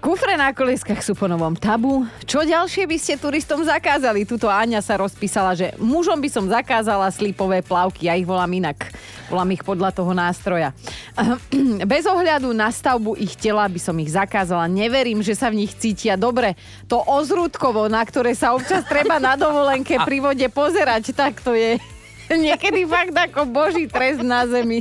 Kufre 0.01 0.33
na 0.33 0.49
kolieskach 0.57 1.05
sú 1.05 1.13
po 1.13 1.29
novom 1.29 1.53
tabu. 1.53 2.09
Čo 2.25 2.41
ďalšie 2.41 2.89
by 2.89 2.97
ste 2.97 3.21
turistom 3.21 3.61
zakázali? 3.61 4.25
Tuto 4.25 4.49
Áňa 4.49 4.81
sa 4.81 4.97
rozpísala, 4.97 5.53
že 5.53 5.77
mužom 5.77 6.17
by 6.17 6.29
som 6.33 6.49
zakázala 6.49 7.13
slipové 7.13 7.61
plavky. 7.61 8.09
Ja 8.09 8.17
ich 8.17 8.25
volám 8.25 8.49
inak. 8.49 8.89
Volám 9.29 9.53
ich 9.53 9.61
podľa 9.61 9.93
toho 9.93 10.17
nástroja. 10.17 10.73
Bez 11.93 12.09
ohľadu 12.09 12.49
na 12.57 12.73
stavbu 12.73 13.13
ich 13.21 13.37
tela 13.37 13.69
by 13.69 13.77
som 13.77 13.93
ich 14.01 14.09
zakázala. 14.09 14.73
Neverím, 14.73 15.21
že 15.21 15.37
sa 15.37 15.53
v 15.53 15.69
nich 15.69 15.77
cítia 15.77 16.17
dobre. 16.17 16.57
To 16.89 17.05
ozrúdkovo, 17.05 17.93
na 17.93 18.01
ktoré 18.01 18.33
sa 18.33 18.57
občas 18.57 18.89
treba 18.89 19.21
na 19.21 19.37
dovolenke 19.37 20.01
pri 20.01 20.25
vode 20.25 20.49
pozerať, 20.49 21.13
tak 21.13 21.45
to 21.45 21.53
je 21.53 21.77
niekedy 22.49 22.89
fakt 22.89 23.13
ako 23.13 23.45
boží 23.53 23.85
trest 23.85 24.25
na 24.25 24.49
zemi. 24.49 24.81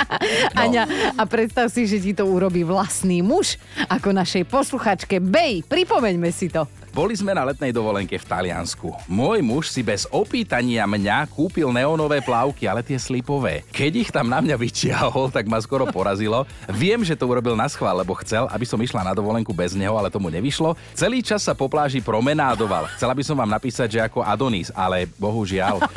No. 0.50 0.66
Aňa, 0.66 0.84
a 1.16 1.22
predstav 1.24 1.70
si, 1.70 1.86
že 1.86 2.02
ti 2.02 2.12
to 2.12 2.26
urobí 2.26 2.66
vlastný 2.66 3.22
muž, 3.22 3.56
ako 3.88 4.12
našej 4.12 4.44
posluchačke 4.50 5.22
Bej. 5.22 5.62
Pripomeňme 5.64 6.28
si 6.34 6.50
to. 6.50 6.66
Boli 6.90 7.14
sme 7.14 7.30
na 7.30 7.46
letnej 7.46 7.70
dovolenke 7.70 8.18
v 8.18 8.26
Taliansku. 8.26 8.90
Môj 9.06 9.38
muž 9.46 9.70
si 9.70 9.78
bez 9.78 10.10
opýtania 10.10 10.82
mňa 10.90 11.30
kúpil 11.30 11.70
neonové 11.70 12.18
plávky, 12.18 12.66
ale 12.66 12.82
tie 12.82 12.98
slipové. 12.98 13.62
Keď 13.70 13.92
ich 13.94 14.10
tam 14.10 14.26
na 14.26 14.42
mňa 14.42 14.58
vytiahol, 14.58 15.30
tak 15.30 15.46
ma 15.46 15.62
skoro 15.62 15.86
porazilo. 15.86 16.42
Viem, 16.66 17.06
že 17.06 17.14
to 17.14 17.30
urobil 17.30 17.54
na 17.54 17.70
schvál, 17.70 17.94
lebo 18.02 18.18
chcel, 18.26 18.50
aby 18.50 18.66
som 18.66 18.82
išla 18.82 19.06
na 19.06 19.14
dovolenku 19.14 19.54
bez 19.54 19.78
neho, 19.78 19.94
ale 19.94 20.10
tomu 20.10 20.34
nevyšlo. 20.34 20.74
Celý 20.90 21.22
čas 21.22 21.46
sa 21.46 21.54
po 21.54 21.70
pláži 21.70 22.02
promenádoval. 22.02 22.90
Chcela 22.98 23.14
by 23.14 23.22
som 23.22 23.38
vám 23.38 23.54
napísať, 23.54 23.86
že 23.86 24.00
ako 24.02 24.26
Adonis, 24.26 24.74
ale 24.74 25.06
bohužiaľ. 25.14 25.78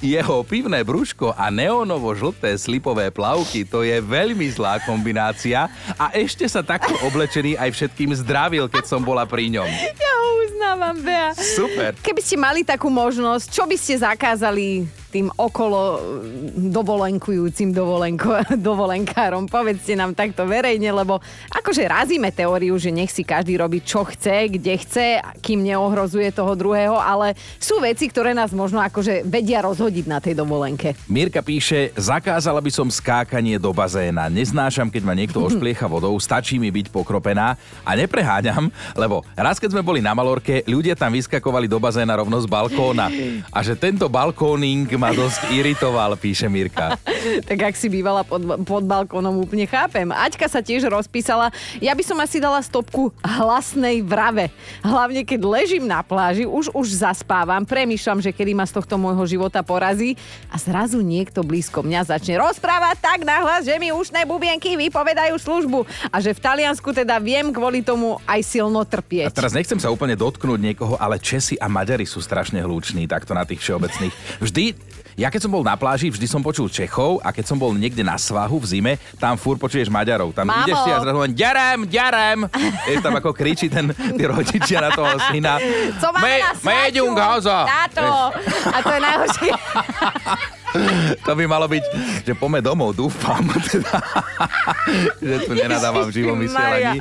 Jeho 0.00 0.40
pivné 0.48 0.80
brúško 0.80 1.36
a 1.36 1.52
neonovo 1.52 2.08
žlté 2.16 2.56
slipové 2.56 3.12
plavky, 3.12 3.68
to 3.68 3.84
je 3.84 4.00
veľmi 4.00 4.48
zlá 4.48 4.80
kombinácia 4.80 5.68
a 6.00 6.14
ešte 6.16 6.46
sa 6.48 6.64
takto 6.64 6.94
oblečený 7.04 7.58
aj 7.58 7.70
všetkým 7.74 8.16
zdravil, 8.16 8.70
keď 8.78 8.86
som 8.86 9.02
bola 9.02 9.26
pri 9.26 9.50
ňom. 9.50 9.66
Ja 9.98 10.12
ho 10.22 10.28
uznávam, 10.46 10.96
Bea. 11.02 11.34
Super. 11.34 11.98
Keby 11.98 12.22
ste 12.22 12.38
mali 12.38 12.62
takú 12.62 12.86
možnosť, 12.86 13.50
čo 13.50 13.66
by 13.66 13.74
ste 13.74 13.98
zakázali 13.98 14.86
tým 15.08 15.32
okolo 15.34 16.00
dovolenkujúcim 16.72 17.72
dovolenko, 17.72 18.44
dovolenkárom? 18.68 19.48
Povedzte 19.48 19.96
nám 19.96 20.12
takto 20.12 20.44
verejne, 20.44 20.92
lebo 20.92 21.20
akože 21.52 21.82
razíme 21.88 22.28
teóriu, 22.28 22.76
že 22.76 22.92
nech 22.92 23.08
si 23.08 23.24
každý 23.24 23.56
robí 23.56 23.80
čo 23.80 24.04
chce, 24.04 24.52
kde 24.52 24.74
chce, 24.76 25.06
kým 25.40 25.64
neohrozuje 25.64 26.28
toho 26.32 26.52
druhého, 26.52 26.96
ale 27.00 27.32
sú 27.56 27.80
veci, 27.80 28.10
ktoré 28.12 28.36
nás 28.36 28.52
možno 28.52 28.84
akože 28.84 29.24
vedia 29.24 29.64
rozhodiť 29.64 30.04
na 30.04 30.20
tej 30.20 30.36
dovolenke. 30.36 30.92
Mirka 31.08 31.40
píše, 31.40 31.96
zakázala 31.96 32.60
by 32.60 32.68
som 32.68 32.92
skákanie 32.92 33.56
do 33.56 33.72
bazéna. 33.72 34.28
Neznášam, 34.28 34.92
keď 34.92 35.02
ma 35.06 35.16
niekto 35.16 35.40
ošpliecha 35.40 35.88
vodou, 35.88 36.12
stačí 36.20 36.60
mi 36.60 36.68
byť 36.68 36.92
pokropená 36.92 37.56
a 37.86 37.90
nepreháňam, 37.96 38.68
lebo 38.92 39.24
raz 39.32 39.56
keď 39.56 39.78
sme 39.78 39.86
boli 39.86 40.04
na 40.04 40.12
Malorke, 40.12 40.66
ľudia 40.68 40.98
tam 40.98 41.14
vyskakovali 41.16 41.70
do 41.70 41.80
bazéna 41.80 42.18
rovno 42.18 42.36
z 42.42 42.46
balkóna. 42.50 43.08
A 43.48 43.58
že 43.62 43.78
tento 43.78 44.10
balkóning 44.10 44.97
ma 44.98 45.14
dosť 45.14 45.54
iritoval, 45.54 46.18
píše 46.18 46.50
Mirka. 46.50 46.98
tak 47.48 47.58
ak 47.70 47.74
si 47.78 47.86
bývala 47.86 48.26
pod, 48.26 48.42
pod 48.66 48.82
balkónom, 48.82 49.38
úplne 49.38 49.64
chápem. 49.64 50.10
Aťka 50.10 50.50
sa 50.50 50.58
tiež 50.58 50.90
rozpísala, 50.90 51.54
ja 51.78 51.94
by 51.94 52.02
som 52.02 52.18
asi 52.18 52.42
dala 52.42 52.58
stopku 52.58 53.14
hlasnej 53.22 54.02
vrave. 54.02 54.50
Hlavne 54.82 55.22
keď 55.22 55.40
ležím 55.46 55.86
na 55.86 56.02
pláži, 56.02 56.44
už 56.44 56.74
už 56.74 56.98
zaspávam, 56.98 57.62
premýšľam, 57.62 58.18
že 58.18 58.34
kedy 58.34 58.52
ma 58.58 58.66
z 58.66 58.74
tohto 58.76 58.98
môjho 58.98 59.24
života 59.24 59.62
porazí 59.62 60.18
a 60.50 60.58
zrazu 60.58 60.98
niekto 60.98 61.46
blízko 61.46 61.86
mňa 61.86 62.10
začne 62.10 62.42
rozprávať 62.42 62.98
tak 62.98 63.22
nahlas, 63.22 63.62
že 63.62 63.78
mi 63.78 63.94
ušné 63.94 64.26
bubienky 64.26 64.74
vypovedajú 64.74 65.38
službu 65.38 65.86
a 66.10 66.16
že 66.18 66.34
v 66.34 66.42
Taliansku 66.42 66.90
teda 66.90 67.22
viem 67.22 67.54
kvôli 67.54 67.86
tomu 67.86 68.18
aj 68.26 68.40
silno 68.42 68.82
A 68.82 68.88
trpieť. 68.88 69.30
teraz 69.30 69.54
nechcem 69.54 69.78
sa 69.78 69.92
úplne 69.94 70.18
dotknúť 70.18 70.58
niekoho, 70.58 70.94
ale 70.98 71.22
Česi 71.22 71.54
a 71.60 71.70
Maďari 71.70 72.08
sú 72.08 72.18
strašne 72.18 72.58
hluční 72.64 73.06
takto 73.06 73.36
na 73.36 73.44
tých 73.46 73.60
všeobecných. 73.62 74.14
Vždy 74.42 74.64
ja 75.18 75.28
keď 75.34 75.40
som 75.44 75.52
bol 75.52 75.66
na 75.66 75.74
pláži, 75.74 76.14
vždy 76.14 76.26
som 76.30 76.38
počul 76.38 76.70
Čechov 76.70 77.18
a 77.26 77.34
keď 77.34 77.44
som 77.50 77.58
bol 77.58 77.74
niekde 77.74 78.06
na 78.06 78.14
svahu 78.14 78.62
v 78.62 78.66
zime, 78.70 78.92
tam 79.18 79.34
fúr 79.34 79.58
počuješ 79.58 79.90
Maďarov. 79.90 80.30
Tam 80.30 80.46
Mamo. 80.46 80.62
ideš 80.62 80.78
si 80.86 80.90
a 80.94 80.98
zrazu 81.02 81.18
len 81.18 81.32
ďarem, 81.34 81.78
ďarem. 81.90 82.38
Vieš, 82.86 82.98
tam 83.02 83.14
ako 83.18 83.30
kričí 83.34 83.66
ten, 83.66 83.90
tí 83.90 84.22
rodičia 84.22 84.78
na 84.78 84.90
toho 84.94 85.18
syna. 85.30 85.58
Co 85.98 86.06
máme 86.14 86.22
Me- 86.22 86.38
na 86.38 86.52
svaču? 86.54 86.64
Táto. 87.66 88.04
A 88.70 88.78
to 88.78 88.90
je 88.94 89.00
najhoršie. 89.02 89.50
To 91.24 91.32
by 91.32 91.44
malo 91.48 91.64
byť, 91.64 91.84
že 92.28 92.32
pome 92.36 92.60
domov, 92.60 92.92
dúfam. 92.92 93.40
Teda, 93.68 94.00
že 95.20 95.36
tu 95.48 95.52
nenadávam 95.56 96.08
v 96.08 96.12
živom 96.12 96.36
vysielaní. 96.36 97.00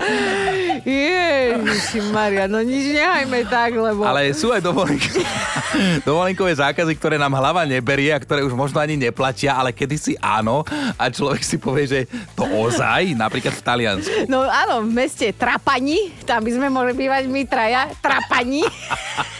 Ježiši 0.87 1.99
Maria, 2.15 2.47
no 2.47 2.63
nič 2.63 2.95
nehajme 2.95 3.43
tak, 3.51 3.75
lebo... 3.75 4.07
Ale 4.07 4.31
sú 4.31 4.55
aj 4.55 4.63
dovolenk- 4.63 5.19
dovolenkové 6.07 6.55
zákazy, 6.55 6.95
ktoré 6.95 7.19
nám 7.19 7.35
hlava 7.35 7.67
neberie 7.67 8.15
a 8.15 8.19
ktoré 8.19 8.43
už 8.43 8.55
možno 8.55 8.79
ani 8.79 8.95
neplatia, 8.95 9.55
ale 9.57 9.75
kedysi 9.75 10.15
áno 10.23 10.63
a 10.95 11.03
človek 11.11 11.43
si 11.43 11.59
povie, 11.59 11.85
že 11.87 11.99
to 12.39 12.47
ozaj, 12.47 13.15
napríklad 13.19 13.51
v 13.51 13.63
Taliansku. 13.63 14.17
No 14.31 14.47
áno, 14.47 14.87
v 14.87 14.91
meste 14.95 15.27
Trapani, 15.35 16.15
tam 16.23 16.43
by 16.43 16.51
sme 16.55 16.67
mohli 16.71 16.95
bývať 16.95 17.27
my 17.27 17.41
traja, 17.43 17.91
Trapani. 17.99 18.63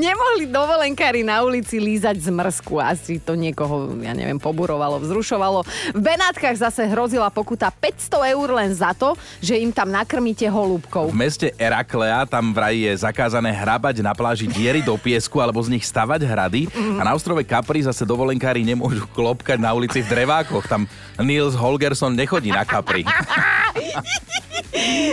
Nemohli 0.00 0.48
dovolenkári 0.48 1.20
na 1.20 1.44
ulici 1.44 1.76
lízať 1.76 2.24
zmrzku. 2.24 2.80
Asi 2.80 3.20
to 3.20 3.36
niekoho, 3.36 3.92
ja 4.00 4.16
neviem, 4.16 4.40
poburovalo, 4.40 4.96
vzrušovalo. 4.96 5.60
V 5.92 6.00
Benátkach 6.00 6.56
zase 6.56 6.88
hrozila 6.88 7.28
pokuta 7.28 7.68
500 7.68 8.32
eur 8.32 8.48
len 8.56 8.72
za 8.72 8.96
to, 8.96 9.12
že 9.44 9.60
im 9.60 9.68
tam 9.68 9.92
nakrmíte 9.92 10.48
holúbkou. 10.48 11.12
V 11.12 11.20
meste 11.20 11.52
Eraklea 11.60 12.24
tam 12.24 12.56
vraj 12.56 12.80
je 12.80 12.96
zakázané 12.96 13.52
hrabať 13.52 14.00
na 14.00 14.16
pláži 14.16 14.48
diery 14.48 14.80
do 14.80 14.96
piesku 14.96 15.36
alebo 15.36 15.60
z 15.60 15.76
nich 15.76 15.84
stavať 15.84 16.24
hrady 16.24 16.72
a 16.96 17.04
na 17.04 17.12
ostrove 17.12 17.44
Capri 17.44 17.84
zase 17.84 18.08
dovolenkári 18.08 18.64
nemôžu 18.64 19.04
klopkať 19.12 19.60
na 19.60 19.76
ulici 19.76 20.00
v 20.00 20.08
drevákoch. 20.08 20.64
Tam 20.64 20.88
Niels 21.20 21.52
Holgersson 21.52 22.16
nechodí 22.16 22.48
na 22.48 22.64
Capri. 22.64 23.04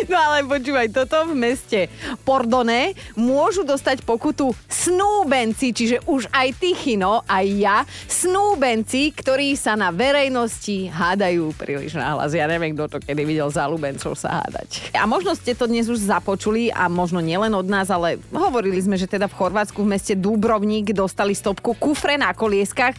No 0.08 0.16
ale 0.16 0.46
počúvaj, 0.46 0.94
toto 0.94 1.28
v 1.28 1.34
meste 1.36 1.92
Pordone 2.24 2.96
môžu 3.18 3.66
dostať 3.66 4.06
pokutu 4.06 4.54
snúbenci, 4.78 5.74
čiže 5.74 6.06
už 6.06 6.30
aj 6.30 6.54
ty, 6.62 6.78
Chino, 6.78 7.26
aj 7.26 7.46
ja, 7.58 7.78
snúbenci, 8.06 9.10
ktorí 9.10 9.58
sa 9.58 9.74
na 9.74 9.90
verejnosti 9.90 10.94
hádajú 10.94 11.50
príliš 11.58 11.98
nahlas. 11.98 12.38
Ja 12.38 12.46
neviem, 12.46 12.78
kto 12.78 12.86
to 12.86 12.98
kedy 13.02 13.26
videl 13.26 13.50
zalúbencov 13.50 14.14
sa 14.14 14.46
hádať. 14.46 14.94
A 14.94 15.10
možno 15.10 15.34
ste 15.34 15.58
to 15.58 15.66
dnes 15.66 15.90
už 15.90 16.06
započuli 16.06 16.70
a 16.70 16.86
možno 16.86 17.18
nielen 17.18 17.52
od 17.58 17.66
nás, 17.66 17.90
ale 17.90 18.22
hovorili 18.30 18.78
sme, 18.78 18.96
že 19.02 19.10
teda 19.10 19.26
v 19.26 19.38
Chorvátsku 19.38 19.82
v 19.82 19.98
meste 19.98 20.14
Dúbrovník 20.14 20.94
dostali 20.94 21.34
stopku 21.34 21.74
kufre 21.74 22.20
na 22.22 22.30
kolieskach 22.38 22.96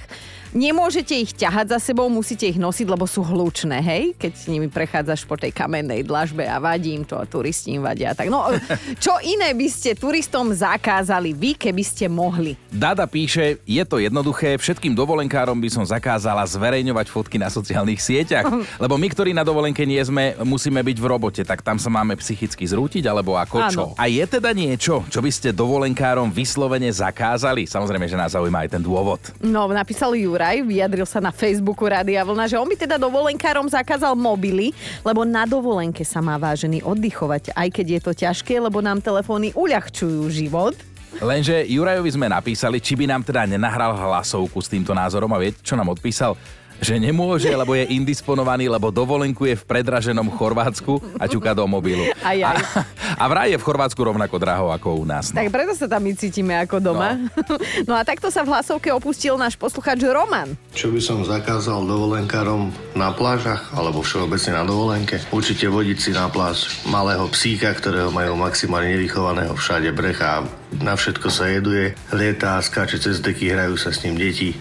Nemôžete 0.57 1.12
ich 1.12 1.37
ťahať 1.37 1.76
za 1.76 1.93
sebou, 1.93 2.09
musíte 2.09 2.49
ich 2.49 2.57
nosiť, 2.57 2.87
lebo 2.88 3.05
sú 3.05 3.21
hlučné, 3.21 3.85
hej? 3.85 4.17
Keď 4.17 4.33
s 4.33 4.45
nimi 4.49 4.73
prechádzaš 4.73 5.28
po 5.28 5.37
tej 5.37 5.52
kamennej 5.52 6.05
dlažbe 6.05 6.49
a 6.49 6.57
vadí 6.57 6.97
im 6.97 7.05
to 7.05 7.21
a 7.21 7.28
turisti 7.28 7.76
im 7.76 7.85
vadia. 7.85 8.17
Tak 8.17 8.33
no, 8.33 8.49
čo 9.05 9.12
iné 9.21 9.52
by 9.52 9.69
ste 9.69 9.93
turistom 9.93 10.49
zakázali 10.52 11.37
vy, 11.37 11.52
keby 11.52 11.85
ste 11.85 12.09
mohli? 12.09 12.57
Dada 12.73 13.05
píše, 13.05 13.61
je 13.69 13.85
to 13.85 14.00
jednoduché, 14.00 14.57
všetkým 14.57 14.97
dovolenkárom 14.97 15.61
by 15.61 15.69
som 15.69 15.85
zakázala 15.85 16.45
zverejňovať 16.49 17.07
fotky 17.12 17.37
na 17.37 17.52
sociálnych 17.52 18.00
sieťach, 18.00 18.49
lebo 18.85 18.97
my, 18.97 19.09
ktorí 19.12 19.37
na 19.37 19.45
dovolenke 19.45 19.85
nie 19.85 20.00
sme, 20.00 20.33
musíme 20.45 20.81
byť 20.81 20.97
v 20.97 21.07
robote, 21.07 21.43
tak 21.45 21.61
tam 21.61 21.76
sa 21.76 21.93
máme 21.93 22.17
psychicky 22.17 22.64
zrútiť, 22.64 23.05
alebo 23.05 23.37
ako 23.37 23.57
čo. 23.69 23.83
Áno. 23.93 24.00
A 24.00 24.09
je 24.09 24.25
teda 24.25 24.57
niečo, 24.57 25.05
čo 25.12 25.21
by 25.21 25.28
ste 25.28 25.52
dovolenkárom 25.52 26.33
vyslovene 26.33 26.88
zakázali? 26.88 27.69
Samozrejme, 27.69 28.09
že 28.09 28.17
nás 28.17 28.33
zaujíma 28.33 28.64
aj 28.64 28.71
ten 28.78 28.83
dôvod. 28.83 29.21
No, 29.45 29.69
napísal 29.69 30.17
Juraj, 30.38 30.62
vyjadril 30.71 31.02
sa 31.02 31.18
na 31.18 31.35
Facebooku 31.35 31.83
Rádia 31.83 32.23
Vlna, 32.23 32.47
že 32.47 32.54
on 32.54 32.71
by 32.71 32.78
teda 32.78 32.95
dovolenkárom 32.95 33.66
zakázal 33.66 34.14
mobily, 34.14 34.71
lebo 35.02 35.26
na 35.26 35.42
dovolenke 35.42 36.07
sa 36.07 36.23
má 36.23 36.38
vážený 36.38 36.87
oddychovať, 36.87 37.50
aj 37.59 37.68
keď 37.75 37.87
je 37.90 38.00
to 38.07 38.12
ťažké, 38.14 38.54
lebo 38.62 38.78
nám 38.78 39.02
telefóny 39.02 39.50
uľahčujú 39.59 40.30
život. 40.30 40.78
Lenže 41.18 41.66
Jurajovi 41.66 42.14
sme 42.14 42.30
napísali, 42.30 42.78
či 42.78 42.95
by 42.95 43.11
nám 43.11 43.26
teda 43.26 43.50
nenahral 43.50 43.99
hlasovku 43.99 44.62
s 44.62 44.71
týmto 44.71 44.95
názorom 44.95 45.35
a 45.35 45.42
viete, 45.42 45.59
čo 45.59 45.75
nám 45.75 45.90
odpísal? 45.90 46.38
Že 46.78 47.02
nemôže, 47.02 47.50
lebo 47.50 47.75
je 47.75 47.90
indisponovaný, 47.90 48.70
lebo 48.70 48.94
dovolenkuje 48.94 49.58
v 49.58 49.66
predraženom 49.66 50.30
Chorvátsku 50.30 51.18
a 51.18 51.26
ťuka 51.26 51.50
do 51.50 51.66
mobilu. 51.66 52.06
Aj, 52.23 52.38
aj. 52.38 52.54
A, 52.54 52.82
a 53.18 53.25
vraj 53.26 53.50
je 53.50 53.58
v 53.58 53.66
Chorvátsku 53.66 53.99
rovnako 53.99 54.37
draho 54.38 54.70
ako 54.70 55.02
u 55.02 55.04
nás. 55.04 55.35
No. 55.35 55.42
Tak 55.42 55.50
preto 55.50 55.75
sa 55.75 55.90
tam 55.90 56.06
my 56.06 56.14
cítime 56.14 56.54
ako 56.62 56.78
doma. 56.78 57.18
No. 57.18 57.58
no 57.90 57.92
a 57.99 58.02
takto 58.06 58.30
sa 58.30 58.47
v 58.47 58.54
hlasovke 58.54 58.94
opustil 58.94 59.35
náš 59.35 59.58
posluchač 59.58 59.99
Roman. 60.06 60.54
Čo 60.70 60.94
by 60.94 61.00
som 61.02 61.26
zakázal 61.26 61.82
dovolenkárom 61.82 62.70
na 62.94 63.11
plážach 63.11 63.75
alebo 63.75 64.06
všeobecne 64.06 64.54
na 64.54 64.64
dovolenke? 64.64 65.18
Určite 65.35 65.66
vodiť 65.66 65.99
si 65.99 66.11
na 66.14 66.30
pláž 66.30 66.78
malého 66.87 67.26
psíka, 67.35 67.75
ktorého 67.75 68.14
majú 68.14 68.38
maximálne 68.38 68.94
nevychovaného 68.94 69.58
všade 69.58 69.90
brecha. 69.90 70.47
Na 70.78 70.94
všetko 70.94 71.28
sa 71.32 71.49
jeduje, 71.50 71.97
lietá, 72.12 72.61
skáče 72.61 73.00
cez 73.00 73.18
deky, 73.25 73.50
hrajú 73.50 73.75
sa 73.80 73.90
s 73.90 74.04
ním 74.04 74.20
deti. 74.20 74.54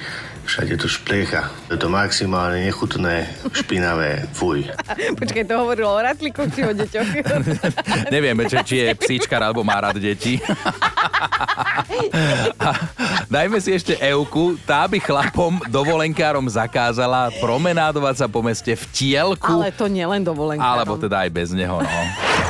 Všade 0.47 0.79
to 0.79 0.87
špliecha. 0.87 1.51
Je 1.67 1.75
to 1.75 1.91
maximálne 1.91 2.63
nechutné, 2.63 3.27
špinavé, 3.51 4.31
fuj. 4.31 4.63
Počkaj, 5.19 5.43
to 5.43 5.59
hovorilo 5.59 5.91
o 5.91 5.99
ratlíkoch 5.99 6.47
či 6.55 6.63
o 6.63 6.71
deťoch? 6.71 7.09
Nevieme, 8.15 8.47
či, 8.47 8.55
či 8.63 8.75
je 8.79 8.95
psíčkar 8.95 9.43
alebo 9.43 9.67
má 9.67 9.75
rád 9.83 9.99
deti. 9.99 10.39
A 12.63 12.69
dajme 13.27 13.59
si 13.59 13.75
ešte 13.75 13.99
Euku. 13.99 14.55
Tá 14.63 14.87
by 14.87 15.03
chlapom 15.03 15.59
dovolenkárom 15.67 16.47
zakázala 16.47 17.27
promenádovať 17.43 18.15
sa 18.23 18.27
po 18.31 18.39
meste 18.39 18.71
v 18.71 18.83
tielku. 18.95 19.51
Ale 19.51 19.75
to 19.75 19.91
nielen 19.91 20.23
dovolenka. 20.23 20.63
Alebo 20.63 20.95
teda 20.95 21.27
aj 21.27 21.29
bez 21.35 21.51
neho, 21.51 21.83
no. 21.83 21.99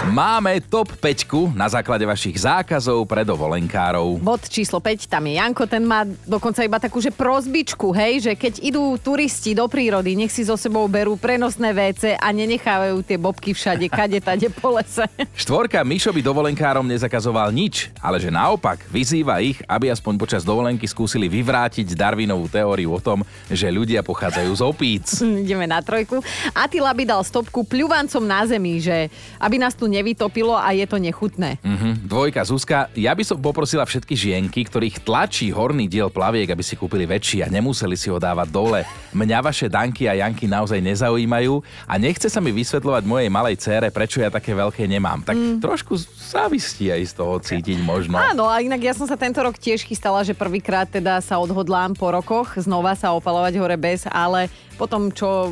Máme 0.08 0.63
top 0.63 0.96
5 0.96 1.52
na 1.52 1.67
základe 1.67 2.08
vašich 2.08 2.39
zákazov 2.39 3.04
pre 3.04 3.28
dovolenkárov. 3.28 4.24
Bod 4.24 4.48
číslo 4.48 4.80
5, 4.80 5.04
tam 5.12 5.28
je 5.28 5.36
Janko, 5.36 5.67
ten 5.67 5.84
má 5.84 6.08
dokonca 6.24 6.63
iba 6.63 6.80
takú, 6.80 7.04
že 7.04 7.12
prozbičku, 7.12 7.91
hej, 7.91 8.24
že 8.24 8.32
keď 8.39 8.63
idú 8.63 8.96
turisti 9.04 9.52
do 9.52 9.67
prírody, 9.67 10.15
nech 10.15 10.32
si 10.32 10.48
so 10.48 10.56
sebou 10.56 10.88
berú 10.88 11.20
prenosné 11.20 11.76
WC 11.76 12.15
a 12.24 12.28
nenechávajú 12.32 13.04
tie 13.04 13.20
bobky 13.20 13.52
všade, 13.52 13.84
kade, 13.91 14.24
tade 14.24 14.48
po 14.48 14.80
lese. 14.80 15.04
Štvorka 15.36 15.84
Mišo 15.84 16.15
by 16.15 16.24
dovolenkárom 16.24 16.88
nezakazoval 16.88 17.52
nič, 17.52 17.91
ale 18.00 18.24
že 18.24 18.32
naopak 18.32 18.88
vyzýva 18.88 19.43
ich, 19.43 19.60
aby 19.67 19.91
aspoň 19.91 20.15
počas 20.15 20.48
dovolenky 20.48 20.88
skúsili 20.88 21.28
vyvrátiť 21.28 22.00
Darwinovú 22.00 22.48
teóriu 22.48 22.96
o 22.96 23.04
tom, 23.04 23.28
že 23.52 23.67
ľudia 23.67 24.08
pochádzajú 24.08 24.52
z 24.56 24.62
opíc. 24.63 25.06
Ideme 25.43 25.67
na 25.67 25.84
trojku. 25.84 26.24
Atila 26.56 26.96
by 26.96 27.04
dal 27.04 27.22
stopku 27.28 27.67
pľuvancom 27.67 28.24
na 28.24 28.48
zemi, 28.48 28.80
že 28.80 29.12
aby 29.43 29.60
nás 29.60 29.76
tu 29.76 29.97
nevytopilo 29.98 30.54
a 30.54 30.70
je 30.78 30.86
to 30.86 31.02
nechutné. 31.02 31.58
Mhm. 31.66 32.06
Dvojka 32.06 32.46
Zuzka, 32.46 32.94
ja 32.94 33.18
by 33.18 33.24
som 33.26 33.42
poprosila 33.42 33.82
všetky 33.82 34.14
žienky, 34.14 34.62
ktorých 34.62 35.02
tlačí 35.02 35.50
horný 35.50 35.90
diel 35.90 36.14
plaviek, 36.14 36.54
aby 36.54 36.62
si 36.62 36.78
kúpili 36.78 37.10
väčší 37.10 37.42
a 37.42 37.50
nemuseli 37.50 37.98
si 37.98 38.14
ho 38.14 38.22
dávať 38.22 38.48
dole. 38.54 38.86
Mňa 39.18 39.38
vaše 39.42 39.66
Danky 39.66 40.06
a 40.06 40.14
Janky 40.14 40.46
naozaj 40.46 40.78
nezaujímajú 40.78 41.66
a 41.90 41.94
nechce 41.98 42.30
sa 42.30 42.38
mi 42.38 42.54
vysvetľovať 42.54 43.04
mojej 43.10 43.30
malej 43.34 43.58
cére, 43.58 43.90
prečo 43.90 44.22
ja 44.22 44.30
také 44.30 44.54
veľké 44.54 44.86
nemám. 44.86 45.26
Tak 45.26 45.34
mm. 45.34 45.58
trošku 45.58 45.98
závistí 46.30 46.94
aj 46.94 47.02
z 47.10 47.14
toho 47.18 47.34
cítiť 47.42 47.82
možno. 47.82 48.22
Áno, 48.22 48.46
a 48.46 48.62
inak 48.62 48.80
ja 48.86 48.94
som 48.94 49.10
sa 49.10 49.18
tento 49.18 49.42
rok 49.42 49.58
tiež 49.58 49.82
chystala, 49.82 50.22
že 50.22 50.38
prvýkrát 50.38 50.86
teda 50.86 51.18
sa 51.26 51.42
odhodlám 51.42 51.98
po 51.98 52.14
rokoch 52.14 52.68
znova 52.68 52.94
sa 53.00 53.16
opalovať 53.16 53.54
hore 53.56 53.80
bez, 53.80 54.04
ale 54.12 54.52
potom, 54.78 55.10
čo 55.10 55.50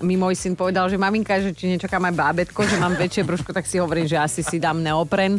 mi 0.00 0.14
môj 0.14 0.38
syn 0.38 0.54
povedal, 0.54 0.86
že 0.86 0.94
maminka, 0.94 1.42
že 1.42 1.50
či 1.50 1.74
nečakám 1.74 2.06
aj 2.06 2.14
bábetko, 2.14 2.60
že 2.64 2.78
mám 2.78 2.94
väčšie 2.94 3.26
brúško, 3.26 3.50
tak 3.50 3.66
si 3.66 3.82
hovorím, 3.82 4.06
že 4.06 4.16
asi 4.16 4.46
si 4.46 4.62
dám 4.62 4.78
neopren. 4.78 5.36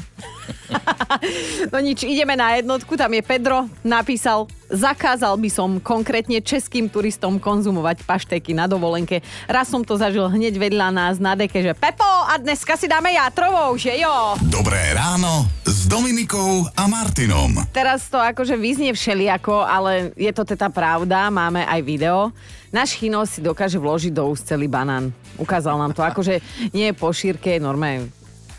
no 1.72 1.78
nič, 1.80 2.04
ideme 2.04 2.36
na 2.36 2.60
jednotku, 2.60 3.00
tam 3.00 3.16
je 3.16 3.24
Pedro, 3.24 3.72
napísal, 3.88 4.52
zakázal 4.72 5.36
by 5.36 5.50
som 5.52 5.70
konkrétne 5.84 6.40
českým 6.40 6.88
turistom 6.88 7.38
konzumovať 7.38 8.08
paštéky 8.08 8.56
na 8.56 8.66
dovolenke. 8.66 9.20
Raz 9.46 9.68
som 9.68 9.84
to 9.84 10.00
zažil 10.00 10.32
hneď 10.32 10.56
vedľa 10.56 10.88
nás 10.90 11.16
na 11.20 11.36
deke, 11.36 11.60
že 11.60 11.76
Pepo, 11.76 12.08
a 12.08 12.40
dneska 12.40 12.80
si 12.80 12.88
dáme 12.88 13.12
jatrovou, 13.12 13.76
že 13.76 14.00
jo? 14.00 14.40
Dobré 14.48 14.96
ráno 14.96 15.46
s 15.68 15.86
Dominikou 15.92 16.64
a 16.72 16.88
Martinom. 16.88 17.68
Teraz 17.76 18.08
to 18.08 18.16
akože 18.16 18.56
vyznie 18.56 18.96
všeliako, 18.96 19.68
ale 19.68 20.16
je 20.16 20.32
to 20.32 20.48
teda 20.48 20.72
pravda, 20.72 21.28
máme 21.28 21.68
aj 21.68 21.80
video. 21.84 22.32
Náš 22.72 22.96
chino 22.96 23.28
si 23.28 23.44
dokáže 23.44 23.76
vložiť 23.76 24.16
do 24.16 24.32
úst 24.32 24.48
celý 24.48 24.72
banán. 24.72 25.12
Ukázal 25.36 25.76
nám 25.76 25.92
to, 25.92 26.00
akože 26.08 26.40
nie 26.72 26.88
je 26.88 26.96
po 26.96 27.12
šírke, 27.12 27.60
normálne 27.60 28.08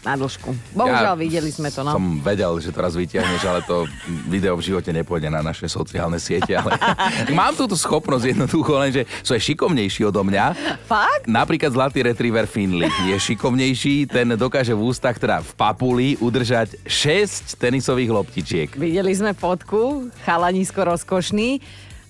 na 0.02 0.18
dĺžku. 0.18 0.50
Bohužiaľ, 0.74 1.14
videli 1.14 1.50
sme 1.54 1.70
to, 1.70 1.86
no. 1.86 1.94
Som 1.94 2.18
vedel, 2.18 2.50
že 2.58 2.74
to 2.74 2.78
raz 2.82 2.98
vyťahneš, 2.98 3.42
ale 3.46 3.60
to 3.62 3.86
video 4.26 4.58
v 4.58 4.66
živote 4.66 4.90
nepôjde 4.90 5.30
na 5.30 5.46
naše 5.46 5.70
sociálne 5.70 6.18
siete. 6.18 6.58
Ale 6.58 6.74
mám 7.38 7.54
túto 7.54 7.78
schopnosť 7.78 8.34
jednoducho, 8.34 8.72
lenže 8.74 9.06
sú 9.22 9.38
aj 9.38 9.42
šikovnejší 9.46 10.02
odo 10.10 10.26
mňa. 10.26 10.44
Fakt? 10.90 11.30
Napríklad 11.30 11.70
zlatý 11.70 12.02
retriever 12.02 12.50
Finley 12.50 12.90
je 13.06 13.14
šikovnejší, 13.14 14.10
ten 14.10 14.34
dokáže 14.34 14.74
v 14.74 14.82
ústach, 14.82 15.14
teda 15.22 15.38
v 15.38 15.52
papuli, 15.54 16.08
udržať 16.18 16.82
6 16.82 17.62
tenisových 17.62 18.10
loptičiek. 18.10 18.68
Videli 18.74 19.14
sme 19.14 19.38
fotku, 19.38 20.10
chalanisko 20.26 20.82
rozkošný. 20.82 21.62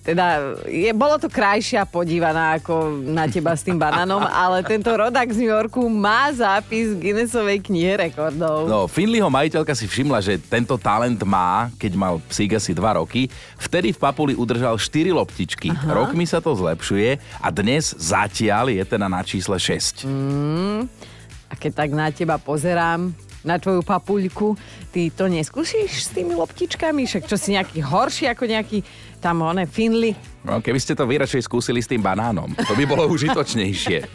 Teda 0.03 0.59
je, 0.67 0.91
bolo 0.91 1.15
to 1.15 1.31
krajšia 1.31 1.87
podívaná 1.87 2.59
ako 2.59 2.99
na 3.07 3.23
teba 3.31 3.55
s 3.55 3.63
tým 3.63 3.79
banánom, 3.79 4.19
ale 4.43 4.59
tento 4.67 4.91
rodak 4.91 5.31
z 5.31 5.39
New 5.39 5.47
Yorku 5.47 5.87
má 5.87 6.27
zápis 6.35 6.91
v 6.91 7.07
Guinnessovej 7.07 7.63
knihe 7.63 7.95
rekordov. 8.11 8.67
No, 8.67 8.83
Finleyho 8.91 9.31
majiteľka 9.31 9.71
si 9.71 9.87
všimla, 9.87 10.19
že 10.19 10.35
tento 10.43 10.75
talent 10.75 11.23
má, 11.23 11.71
keď 11.79 11.91
mal 11.95 12.19
psík 12.27 12.59
asi 12.59 12.75
2 12.75 12.99
roky. 12.99 13.31
Vtedy 13.55 13.95
v 13.95 13.99
papuli 14.03 14.33
udržal 14.35 14.75
4 14.75 15.15
loptičky. 15.15 15.71
Aha. 15.71 15.95
Rokmi 15.95 16.27
sa 16.27 16.43
to 16.43 16.51
zlepšuje 16.51 17.23
a 17.39 17.47
dnes 17.47 17.95
zatiaľ 17.95 18.75
je 18.75 18.83
teda 18.83 19.07
na 19.07 19.23
čísle 19.23 19.55
6. 19.55 20.03
Mm, 20.03 20.91
a 21.47 21.53
keď 21.55 21.71
tak 21.79 21.89
na 21.95 22.11
teba 22.11 22.35
pozerám, 22.35 23.15
na 23.43 23.59
tvoju 23.59 23.83
papuľku, 23.83 24.55
ty 24.91 25.11
to 25.11 25.27
neskúsiš 25.27 26.07
s 26.07 26.09
tými 26.11 26.35
loptičkami? 26.35 27.07
Však 27.07 27.23
čo 27.27 27.35
si 27.39 27.55
nejaký 27.55 27.79
horší 27.83 28.31
ako 28.31 28.43
nejaký 28.47 28.83
tam 29.19 29.43
one 29.43 29.63
Finley? 29.67 30.15
No, 30.43 30.59
keby 30.59 30.79
ste 30.79 30.95
to 30.95 31.07
vy 31.07 31.19
radšej 31.19 31.47
skúsili 31.47 31.79
s 31.79 31.87
tým 31.87 32.03
banánom, 32.03 32.51
to 32.55 32.73
by 32.75 32.83
bolo 32.83 33.07
užitočnejšie. 33.13 34.07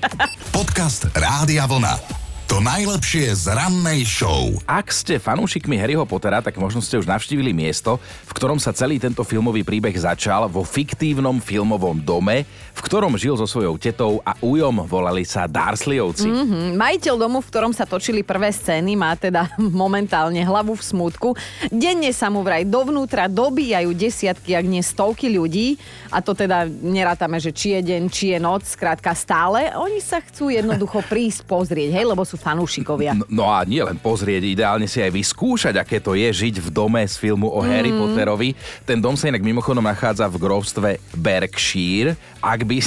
Podcast 0.52 1.08
Rádia 1.16 1.64
Vlna. 1.64 2.27
To 2.58 2.66
najlepšie 2.66 3.38
z 3.38 3.54
rannej 3.54 4.02
show. 4.02 4.50
Ak 4.66 4.90
ste 4.90 5.22
fanúšikmi 5.22 5.78
Harryho 5.78 6.02
Pottera, 6.02 6.42
tak 6.42 6.58
možno 6.58 6.82
ste 6.82 6.98
už 6.98 7.06
navštívili 7.06 7.54
miesto, 7.54 8.02
v 8.02 8.32
ktorom 8.34 8.58
sa 8.58 8.74
celý 8.74 8.98
tento 8.98 9.22
filmový 9.22 9.62
príbeh 9.62 9.94
začal 9.94 10.50
vo 10.50 10.66
fiktívnom 10.66 11.38
filmovom 11.38 12.02
dome, 12.02 12.42
v 12.74 12.80
ktorom 12.82 13.14
žil 13.14 13.38
so 13.38 13.46
svojou 13.46 13.78
tetou 13.78 14.18
a 14.26 14.34
ujom 14.42 14.90
volali 14.90 15.22
sa 15.22 15.46
Darsleyovci. 15.46 16.26
Mm-hmm. 16.26 16.66
Majiteľ 16.74 17.14
domu, 17.14 17.38
v 17.38 17.46
ktorom 17.46 17.70
sa 17.70 17.86
točili 17.86 18.26
prvé 18.26 18.50
scény, 18.50 18.98
má 18.98 19.14
teda 19.14 19.54
momentálne 19.62 20.42
hlavu 20.42 20.74
v 20.74 20.82
smútku. 20.82 21.38
Denne 21.70 22.10
sa 22.10 22.26
mu 22.26 22.42
vraj 22.42 22.66
dovnútra 22.66 23.30
dobíjajú 23.30 23.94
desiatky, 23.94 24.58
ak 24.58 24.66
nie 24.66 24.82
stovky 24.82 25.30
ľudí. 25.30 25.78
A 26.10 26.18
to 26.18 26.34
teda 26.34 26.66
nerátame, 26.66 27.38
že 27.38 27.54
či 27.54 27.78
je 27.78 27.94
deň, 27.94 28.02
či 28.10 28.34
je 28.34 28.38
noc, 28.42 28.66
skrátka 28.66 29.14
stále. 29.14 29.70
Oni 29.78 30.02
sa 30.02 30.18
chcú 30.18 30.50
jednoducho 30.50 31.06
prísť 31.14 31.46
pozrieť, 31.46 31.94
hej, 31.94 32.02
lebo 32.02 32.26
sú 32.26 32.47
fanúšikovia. 32.48 33.12
No, 33.12 33.28
no 33.28 33.44
a 33.52 33.60
nie 33.68 33.84
len 33.84 34.00
pozrieť, 34.00 34.48
ideálne 34.48 34.88
si 34.88 35.04
aj 35.04 35.12
vyskúšať, 35.12 35.74
aké 35.76 36.00
to 36.00 36.16
je 36.16 36.28
žiť 36.32 36.64
v 36.64 36.68
dome 36.72 37.02
z 37.04 37.14
filmu 37.20 37.52
o 37.52 37.60
mm. 37.60 37.68
Harry 37.68 37.92
Potterovi. 37.92 38.50
Ten 38.88 38.98
dom 38.98 39.12
sa 39.14 39.28
inak 39.28 39.44
mimochodom 39.44 39.84
nachádza 39.84 40.24
v 40.32 40.36
grovstve 40.40 40.88
Berkshire. 41.12 42.16
Ak 42.40 42.64
by, 42.64 42.78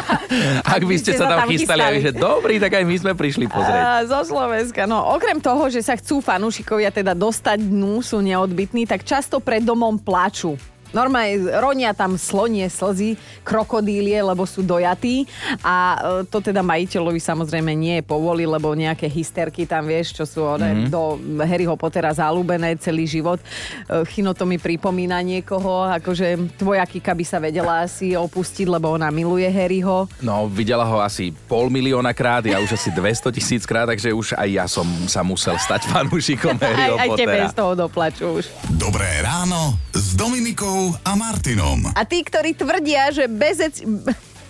ak 0.76 0.82
by 0.82 0.96
ste 0.98 1.14
sa 1.14 1.30
tam 1.30 1.46
chystali, 1.46 1.78
chystali. 1.78 1.96
že 2.02 2.10
dobrý, 2.16 2.58
tak 2.58 2.74
aj 2.74 2.84
my 2.84 2.96
sme 2.98 3.12
prišli 3.14 3.46
pozrieť. 3.46 3.82
A, 3.84 4.02
zo 4.08 4.20
Slovenska. 4.26 4.88
No 4.90 5.14
okrem 5.14 5.38
toho, 5.38 5.70
že 5.70 5.84
sa 5.84 5.94
chcú 5.94 6.18
fanúšikovia 6.18 6.90
teda 6.90 7.14
dostať 7.14 7.62
dnu, 7.62 8.02
sú 8.02 8.18
neodbitní, 8.18 8.88
tak 8.88 9.06
často 9.06 9.38
pred 9.38 9.62
domom 9.62 10.00
plaču. 10.00 10.58
Normálne 10.88 11.52
ronia 11.60 11.92
tam 11.92 12.16
slonie 12.16 12.64
slzy, 12.72 13.20
krokodílie, 13.44 14.16
lebo 14.24 14.48
sú 14.48 14.64
dojatí 14.64 15.28
a 15.60 15.76
e, 16.24 16.28
to 16.32 16.40
teda 16.40 16.64
majiteľovi 16.64 17.20
samozrejme 17.20 17.72
nie 17.76 18.00
je 18.00 18.04
povoli, 18.08 18.48
lebo 18.48 18.72
nejaké 18.72 19.04
hysterky 19.04 19.68
tam 19.68 19.84
vieš, 19.84 20.16
čo 20.16 20.24
sú 20.24 20.40
one, 20.48 20.64
mm-hmm. 20.64 20.88
do 20.88 21.20
Harryho 21.44 21.76
Pottera 21.76 22.12
zalúbené 22.16 22.80
celý 22.80 23.04
život. 23.04 23.36
E, 23.40 24.04
Chino 24.08 24.32
to 24.32 24.48
mi 24.48 24.56
pripomína 24.56 25.20
niekoho, 25.20 25.84
akože 26.00 26.56
tvoja 26.56 26.88
Kika 26.88 27.12
by 27.12 27.24
sa 27.24 27.36
vedela 27.36 27.84
asi 27.84 28.16
opustiť, 28.16 28.64
lebo 28.64 28.96
ona 28.96 29.12
miluje 29.12 29.48
Harryho. 29.48 30.08
No, 30.24 30.48
videla 30.48 30.88
ho 30.88 31.04
asi 31.04 31.36
pol 31.48 31.68
milióna 31.68 32.16
krát, 32.16 32.48
ja 32.48 32.64
už 32.64 32.80
asi 32.80 32.88
200 32.88 33.28
tisíc 33.36 33.62
krát, 33.68 33.92
takže 33.92 34.08
už 34.16 34.40
aj 34.40 34.48
ja 34.48 34.64
som 34.64 34.88
sa 35.04 35.20
musel 35.20 35.60
stať 35.60 35.84
fanúšikom 35.92 36.56
Harryho 36.64 36.96
aj, 36.96 37.08
Pottera. 37.12 37.28
Aj 37.28 37.36
tebe 37.44 37.52
z 37.52 37.56
toho 37.56 37.72
doplaču 37.76 38.26
už. 38.40 38.44
Dobré 38.80 39.20
ráno 39.20 39.76
s 39.92 40.16
Dominikou 40.16 40.77
a 41.02 41.12
Martinom. 41.18 41.90
A 41.94 42.02
tí, 42.06 42.22
ktorí 42.22 42.54
tvrdia, 42.54 43.10
že 43.10 43.24
bezec... 43.26 43.82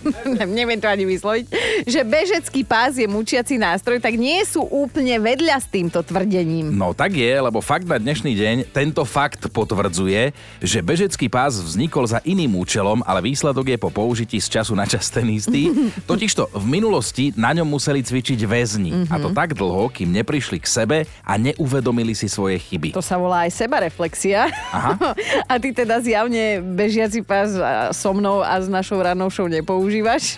neviem 0.57 0.79
to 0.79 0.87
ani 0.87 1.03
vysloviť, 1.05 1.45
že 1.85 2.01
bežecký 2.07 2.61
pás 2.63 2.95
je 2.95 3.05
mučiaci 3.05 3.59
nástroj, 3.59 3.99
tak 3.99 4.15
nie 4.15 4.39
sú 4.47 4.63
úplne 4.63 5.19
vedľa 5.19 5.57
s 5.59 5.67
týmto 5.67 5.99
tvrdením. 6.01 6.71
No 6.71 6.95
tak 6.95 7.15
je, 7.15 7.29
lebo 7.29 7.59
fakt 7.59 7.85
na 7.85 7.99
dnešný 7.99 8.31
deň 8.35 8.55
tento 8.71 9.03
fakt 9.03 9.51
potvrdzuje, 9.51 10.31
že 10.63 10.79
bežecký 10.79 11.27
pás 11.27 11.59
vznikol 11.59 12.07
za 12.07 12.23
iným 12.23 12.55
účelom, 12.59 13.03
ale 13.03 13.23
výsledok 13.23 13.75
je 13.75 13.77
po 13.79 13.91
použití 13.91 14.39
z 14.39 14.59
času 14.59 14.73
na 14.75 14.87
čas 14.87 15.11
ten 15.11 15.27
istý. 15.29 15.71
Totižto 16.09 16.55
v 16.55 16.65
minulosti 16.65 17.35
na 17.35 17.51
ňom 17.51 17.67
museli 17.67 17.99
cvičiť 17.99 18.39
väzni. 18.47 18.91
Mm-hmm. 18.91 19.13
A 19.13 19.15
to 19.19 19.29
tak 19.35 19.53
dlho, 19.55 19.91
kým 19.91 20.09
neprišli 20.15 20.57
k 20.63 20.67
sebe 20.67 20.97
a 21.23 21.33
neuvedomili 21.35 22.15
si 22.15 22.31
svoje 22.31 22.59
chyby. 22.59 22.95
To 22.95 23.03
sa 23.03 23.19
volá 23.19 23.45
aj 23.47 23.51
sebareflexia. 23.55 24.47
Aha. 24.71 24.95
a 25.51 25.53
ty 25.59 25.75
teda 25.75 25.99
zjavne 25.99 26.63
bežiaci 26.63 27.21
pás 27.21 27.51
so 27.91 28.11
mnou 28.15 28.41
a 28.41 28.55
s 28.59 28.71
našou 28.71 29.01
ranou 29.01 29.27
show 29.27 29.49
nepoužívaš 29.49 29.88
používaš. 29.89 30.37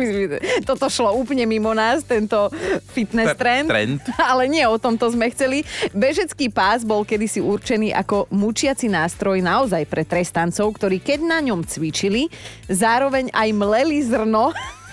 Toto 0.68 0.88
šlo 0.88 1.12
úplne 1.20 1.44
mimo 1.44 1.76
nás, 1.76 2.00
tento 2.00 2.48
fitness 2.96 3.36
trend. 3.36 3.68
trend. 3.68 4.00
Ale 4.32 4.48
nie 4.48 4.64
o 4.64 4.80
tomto 4.80 5.12
sme 5.12 5.28
chceli. 5.28 5.68
Bežecký 5.92 6.48
pás 6.48 6.80
bol 6.80 7.04
kedysi 7.04 7.44
určený 7.44 7.92
ako 7.92 8.32
mučiaci 8.32 8.88
nástroj 8.88 9.44
naozaj 9.44 9.84
pre 9.84 10.08
trestancov, 10.08 10.80
ktorí 10.80 11.04
keď 11.04 11.28
na 11.28 11.44
ňom 11.44 11.68
cvičili, 11.68 12.32
zároveň 12.72 13.28
aj 13.36 13.48
mleli 13.52 14.00
zrno 14.00 14.56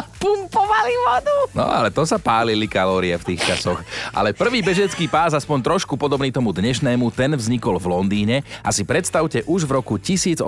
pumpovali 0.00 0.94
vodu. 1.06 1.36
No 1.54 1.64
ale 1.66 1.88
to 1.88 2.04
sa 2.04 2.20
pálili 2.20 2.66
kalórie 2.66 3.14
v 3.16 3.34
tých 3.34 3.44
časoch. 3.54 3.80
Ale 4.12 4.34
prvý 4.36 4.60
bežecký 4.60 5.06
pás, 5.06 5.32
aspoň 5.32 5.64
trošku 5.64 5.94
podobný 5.96 6.28
tomu 6.34 6.52
dnešnému, 6.52 7.10
ten 7.14 7.32
vznikol 7.34 7.78
v 7.80 7.86
Londýne 7.90 8.36
a 8.60 8.70
si 8.74 8.82
predstavte 8.82 9.46
už 9.46 9.64
v 9.64 9.80
roku 9.80 9.96
1818. 9.96 10.44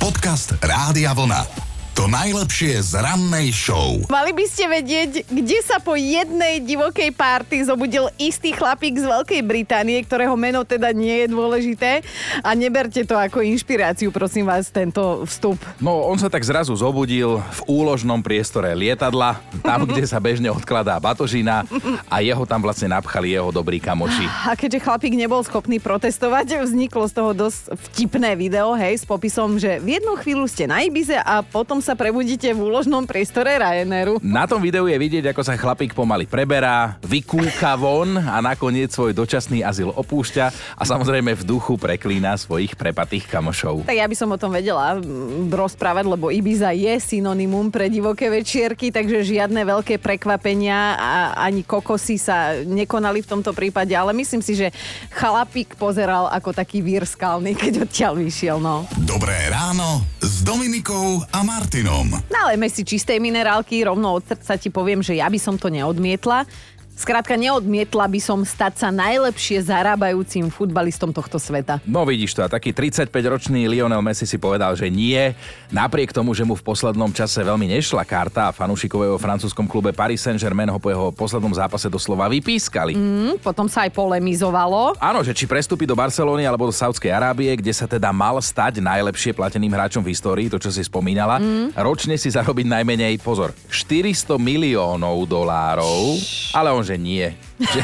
Podcast 0.00 0.56
Rádia 0.64 1.12
Vlna. 1.12 1.75
To 1.96 2.12
najlepšie 2.12 2.76
z 2.84 3.00
rannej 3.00 3.56
show. 3.56 3.96
Mali 4.12 4.36
by 4.36 4.44
ste 4.44 4.68
vedieť, 4.68 5.32
kde 5.32 5.58
sa 5.64 5.80
po 5.80 5.96
jednej 5.96 6.60
divokej 6.60 7.08
párty 7.16 7.64
zobudil 7.64 8.12
istý 8.20 8.52
chlapík 8.52 9.00
z 9.00 9.08
Veľkej 9.08 9.40
Británie, 9.40 9.96
ktorého 10.04 10.36
meno 10.36 10.60
teda 10.60 10.92
nie 10.92 11.24
je 11.24 11.32
dôležité. 11.32 12.04
A 12.44 12.52
neberte 12.52 13.00
to 13.08 13.16
ako 13.16 13.40
inšpiráciu, 13.40 14.12
prosím 14.12 14.44
vás, 14.44 14.68
tento 14.68 15.24
vstup. 15.24 15.56
No, 15.80 16.04
on 16.04 16.20
sa 16.20 16.28
tak 16.28 16.44
zrazu 16.44 16.76
zobudil 16.76 17.40
v 17.40 17.60
úložnom 17.64 18.20
priestore 18.20 18.76
lietadla, 18.76 19.40
tam, 19.64 19.88
kde 19.88 20.04
sa 20.04 20.20
bežne 20.20 20.52
odkladá 20.52 21.00
batožina 21.00 21.64
a 22.12 22.20
jeho 22.20 22.44
tam 22.44 22.60
vlastne 22.60 22.92
napchali 22.92 23.32
jeho 23.32 23.48
dobrí 23.48 23.80
kamoši. 23.80 24.28
A 24.44 24.52
keďže 24.52 24.84
chlapík 24.84 25.16
nebol 25.16 25.40
schopný 25.40 25.80
protestovať, 25.80 26.60
vzniklo 26.60 27.08
z 27.08 27.14
toho 27.16 27.32
dosť 27.32 27.72
vtipné 27.88 28.36
video, 28.36 28.76
hej, 28.76 29.00
s 29.00 29.08
popisom, 29.08 29.56
že 29.56 29.80
v 29.80 29.96
jednu 29.96 30.12
chvíľu 30.20 30.44
ste 30.44 30.68
na 30.68 30.84
Ibize 30.84 31.16
a 31.24 31.40
potom 31.40 31.85
sa 31.86 31.94
prebudíte 31.94 32.50
v 32.50 32.66
úložnom 32.66 33.06
priestore 33.06 33.62
Ryanairu. 33.62 34.18
Na 34.18 34.50
tom 34.50 34.58
videu 34.58 34.90
je 34.90 34.98
vidieť, 34.98 35.30
ako 35.30 35.46
sa 35.46 35.54
chlapík 35.54 35.94
pomaly 35.94 36.26
preberá, 36.26 36.98
vykúka 36.98 37.78
von 37.78 38.18
a 38.18 38.42
nakoniec 38.42 38.90
svoj 38.90 39.14
dočasný 39.14 39.62
azyl 39.62 39.94
opúšťa 39.94 40.74
a 40.74 40.82
samozrejme 40.82 41.38
v 41.38 41.46
duchu 41.46 41.78
preklína 41.78 42.34
svojich 42.34 42.74
prepatých 42.74 43.30
kamošov. 43.30 43.86
Tak 43.86 43.94
ja 43.94 44.10
by 44.10 44.16
som 44.18 44.34
o 44.34 44.40
tom 44.40 44.50
vedela 44.50 44.98
rozprávať, 45.46 46.10
lebo 46.10 46.34
Ibiza 46.34 46.74
je 46.74 46.98
synonymum 46.98 47.70
pre 47.70 47.86
divoké 47.86 48.34
večierky, 48.34 48.90
takže 48.90 49.22
žiadne 49.22 49.62
veľké 49.62 50.02
prekvapenia 50.02 50.98
a 50.98 51.38
ani 51.38 51.62
kokosy 51.62 52.18
sa 52.18 52.66
nekonali 52.66 53.22
v 53.22 53.30
tomto 53.30 53.54
prípade, 53.54 53.94
ale 53.94 54.10
myslím 54.10 54.42
si, 54.42 54.58
že 54.58 54.74
chlapík 55.14 55.78
pozeral 55.78 56.26
ako 56.34 56.50
taký 56.50 56.82
vír 56.82 57.06
skalný, 57.06 57.54
keď 57.54 57.86
odtiaľ 57.86 58.18
vyšiel. 58.18 58.58
No. 58.58 58.90
Dobré 59.06 59.38
ráno 59.54 60.02
s 60.18 60.42
Dominikou 60.42 61.22
a 61.30 61.46
Martin. 61.46 61.75
Martinom. 61.76 62.08
Nalejme 62.32 62.72
si 62.72 62.88
čistej 62.88 63.20
minerálky, 63.20 63.84
rovno 63.84 64.16
od 64.16 64.24
srdca 64.24 64.56
ti 64.56 64.72
poviem, 64.72 65.04
že 65.04 65.20
ja 65.20 65.28
by 65.28 65.36
som 65.36 65.60
to 65.60 65.68
neodmietla. 65.68 66.48
Skrátka 66.96 67.36
neodmietla 67.36 68.08
by 68.08 68.20
som 68.24 68.40
stať 68.40 68.80
sa 68.80 68.88
najlepšie 68.88 69.60
zarábajúcim 69.68 70.48
futbalistom 70.48 71.12
tohto 71.12 71.36
sveta. 71.36 71.76
No 71.84 72.08
vidíš 72.08 72.32
to, 72.32 72.40
a 72.40 72.48
taký 72.48 72.72
35-ročný 72.72 73.68
Lionel 73.68 74.00
Messi 74.00 74.24
si 74.24 74.40
povedal, 74.40 74.72
že 74.72 74.88
nie. 74.88 75.36
Napriek 75.68 76.08
tomu, 76.08 76.32
že 76.32 76.48
mu 76.48 76.56
v 76.56 76.64
poslednom 76.64 77.12
čase 77.12 77.44
veľmi 77.44 77.68
nešla 77.76 78.00
karta 78.08 78.48
a 78.48 78.56
fanúšikového 78.56 79.20
francúzskom 79.20 79.68
klube 79.68 79.92
Paris 79.92 80.24
Saint-Germain 80.24 80.72
ho 80.72 80.80
po 80.80 80.88
jeho 80.88 81.12
poslednom 81.12 81.52
zápase 81.52 81.92
doslova 81.92 82.32
vypískali. 82.32 82.96
Mm, 82.96 83.44
potom 83.44 83.68
sa 83.68 83.84
aj 83.84 83.92
polemizovalo. 83.92 84.96
Áno, 84.96 85.20
že 85.20 85.36
či 85.36 85.44
prestúpi 85.44 85.84
do 85.84 85.92
Barcelony 85.92 86.48
alebo 86.48 86.64
do 86.64 86.72
Saudskej 86.72 87.12
Arábie, 87.12 87.52
kde 87.60 87.76
sa 87.76 87.84
teda 87.84 88.08
mal 88.08 88.40
stať 88.40 88.80
najlepšie 88.80 89.36
plateným 89.36 89.76
hráčom 89.76 90.00
v 90.00 90.16
histórii, 90.16 90.48
to 90.48 90.56
čo 90.56 90.72
si 90.72 90.80
spomínala. 90.80 91.36
Mm. 91.44 91.76
Ročne 91.76 92.16
si 92.16 92.32
zarobiť 92.32 92.64
najmenej, 92.72 93.20
pozor, 93.20 93.52
400 93.68 94.40
miliónov 94.40 95.28
dolárov, 95.28 96.16
ale 96.56 96.72
on 96.72 96.85
že 96.86 96.94
nie. 96.94 97.34
Že, 97.58 97.80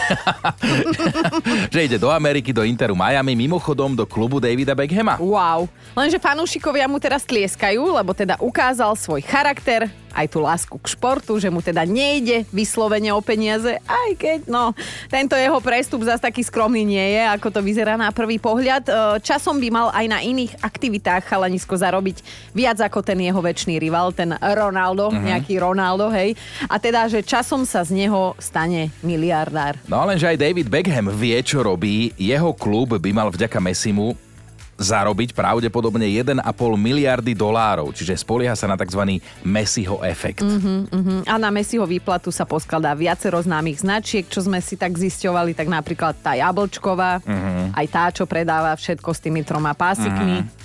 že 1.74 1.80
ide 1.90 1.98
do 1.98 2.06
Ameriky, 2.14 2.54
do 2.54 2.62
Interu 2.62 2.94
Miami, 2.94 3.34
mimochodom 3.34 3.98
do 3.98 4.06
klubu 4.06 4.38
Davida 4.38 4.78
Beckhama. 4.78 5.18
Wow. 5.18 5.66
Lenže 5.98 6.22
fanúšikovia 6.22 6.86
mu 6.86 7.02
teraz 7.02 7.26
tlieskajú, 7.26 7.98
lebo 7.98 8.14
teda 8.14 8.38
ukázal 8.38 8.94
svoj 8.94 9.26
charakter, 9.26 9.90
aj 10.12 10.26
tú 10.28 10.38
lásku 10.44 10.76
k 10.76 10.86
športu, 10.92 11.36
že 11.40 11.48
mu 11.48 11.64
teda 11.64 11.82
nejde 11.88 12.44
vyslovene 12.52 13.10
o 13.12 13.20
peniaze, 13.24 13.80
aj 13.82 14.10
keď 14.16 14.38
no, 14.46 14.76
tento 15.08 15.34
jeho 15.34 15.58
prestup 15.58 16.04
zase 16.04 16.22
taký 16.22 16.44
skromný 16.44 16.84
nie 16.84 17.06
je, 17.18 17.22
ako 17.32 17.48
to 17.48 17.60
vyzerá 17.64 17.96
na 17.96 18.12
prvý 18.12 18.36
pohľad. 18.36 18.84
E, 18.86 18.92
časom 19.24 19.58
by 19.58 19.68
mal 19.72 19.88
aj 19.90 20.06
na 20.08 20.18
iných 20.20 20.60
aktivitách 20.60 21.26
chalanisko 21.26 21.74
zarobiť 21.74 22.20
viac 22.52 22.78
ako 22.78 23.00
ten 23.00 23.18
jeho 23.20 23.40
väčší 23.40 23.80
rival, 23.80 24.12
ten 24.12 24.36
Ronaldo, 24.38 25.08
uh-huh. 25.08 25.22
nejaký 25.22 25.56
Ronaldo, 25.58 26.12
hej. 26.12 26.36
A 26.68 26.76
teda, 26.76 27.08
že 27.08 27.24
časom 27.24 27.64
sa 27.64 27.80
z 27.82 27.96
neho 28.06 28.36
stane 28.36 28.92
miliardár. 29.00 29.80
No 29.88 30.04
lenže 30.04 30.28
aj 30.28 30.40
David 30.40 30.68
Beckham 30.68 31.08
vie, 31.12 31.38
čo 31.40 31.64
robí. 31.64 32.12
Jeho 32.20 32.52
klub 32.52 33.00
by 33.00 33.10
mal 33.14 33.28
vďaka 33.32 33.58
Messimu 33.62 34.31
zarobiť 34.80 35.36
pravdepodobne 35.36 36.08
1,5 36.08 36.42
miliardy 36.74 37.36
dolárov, 37.36 37.92
čiže 37.92 38.18
spolieha 38.18 38.56
sa 38.56 38.66
na 38.66 38.76
tzv. 38.76 39.20
Messiho 39.44 40.00
efekt. 40.02 40.42
Uh-huh, 40.42 40.88
uh-huh. 40.88 41.20
A 41.28 41.36
na 41.36 41.52
Messiho 41.52 41.84
výplatu 41.84 42.32
sa 42.32 42.48
poskladá 42.48 42.96
viacero 42.96 43.38
známych 43.38 43.84
značiek, 43.84 44.24
čo 44.26 44.42
sme 44.42 44.58
si 44.64 44.74
tak 44.80 44.96
zisťovali, 44.96 45.52
tak 45.52 45.68
napríklad 45.68 46.18
tá 46.18 46.34
jablčková, 46.34 47.22
uh-huh. 47.22 47.76
aj 47.76 47.86
tá, 47.88 48.04
čo 48.10 48.24
predáva 48.24 48.72
všetko 48.74 49.10
s 49.12 49.20
tými 49.22 49.44
troma 49.44 49.76
pásikmi. 49.76 50.42
Uh-huh. 50.42 50.60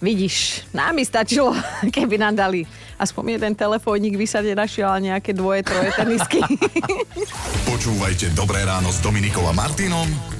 Vidíš, 0.00 0.64
nám 0.72 0.96
by 0.96 1.04
stačilo, 1.04 1.52
keby 1.96 2.16
nám 2.16 2.34
dali 2.40 2.64
aspoň 2.96 3.36
jeden 3.36 3.52
telefónik, 3.52 4.16
by 4.16 4.26
sa 4.28 4.40
nenašiel 4.40 4.88
nejaké 4.96 5.36
dvoje, 5.36 5.60
troje 5.68 5.92
tenisky. 5.92 6.40
Počúvajte 7.70 8.32
Dobré 8.32 8.64
ráno 8.64 8.88
s 8.88 9.04
Dominikom 9.04 9.44
a 9.44 9.52
Martinom 9.52 10.39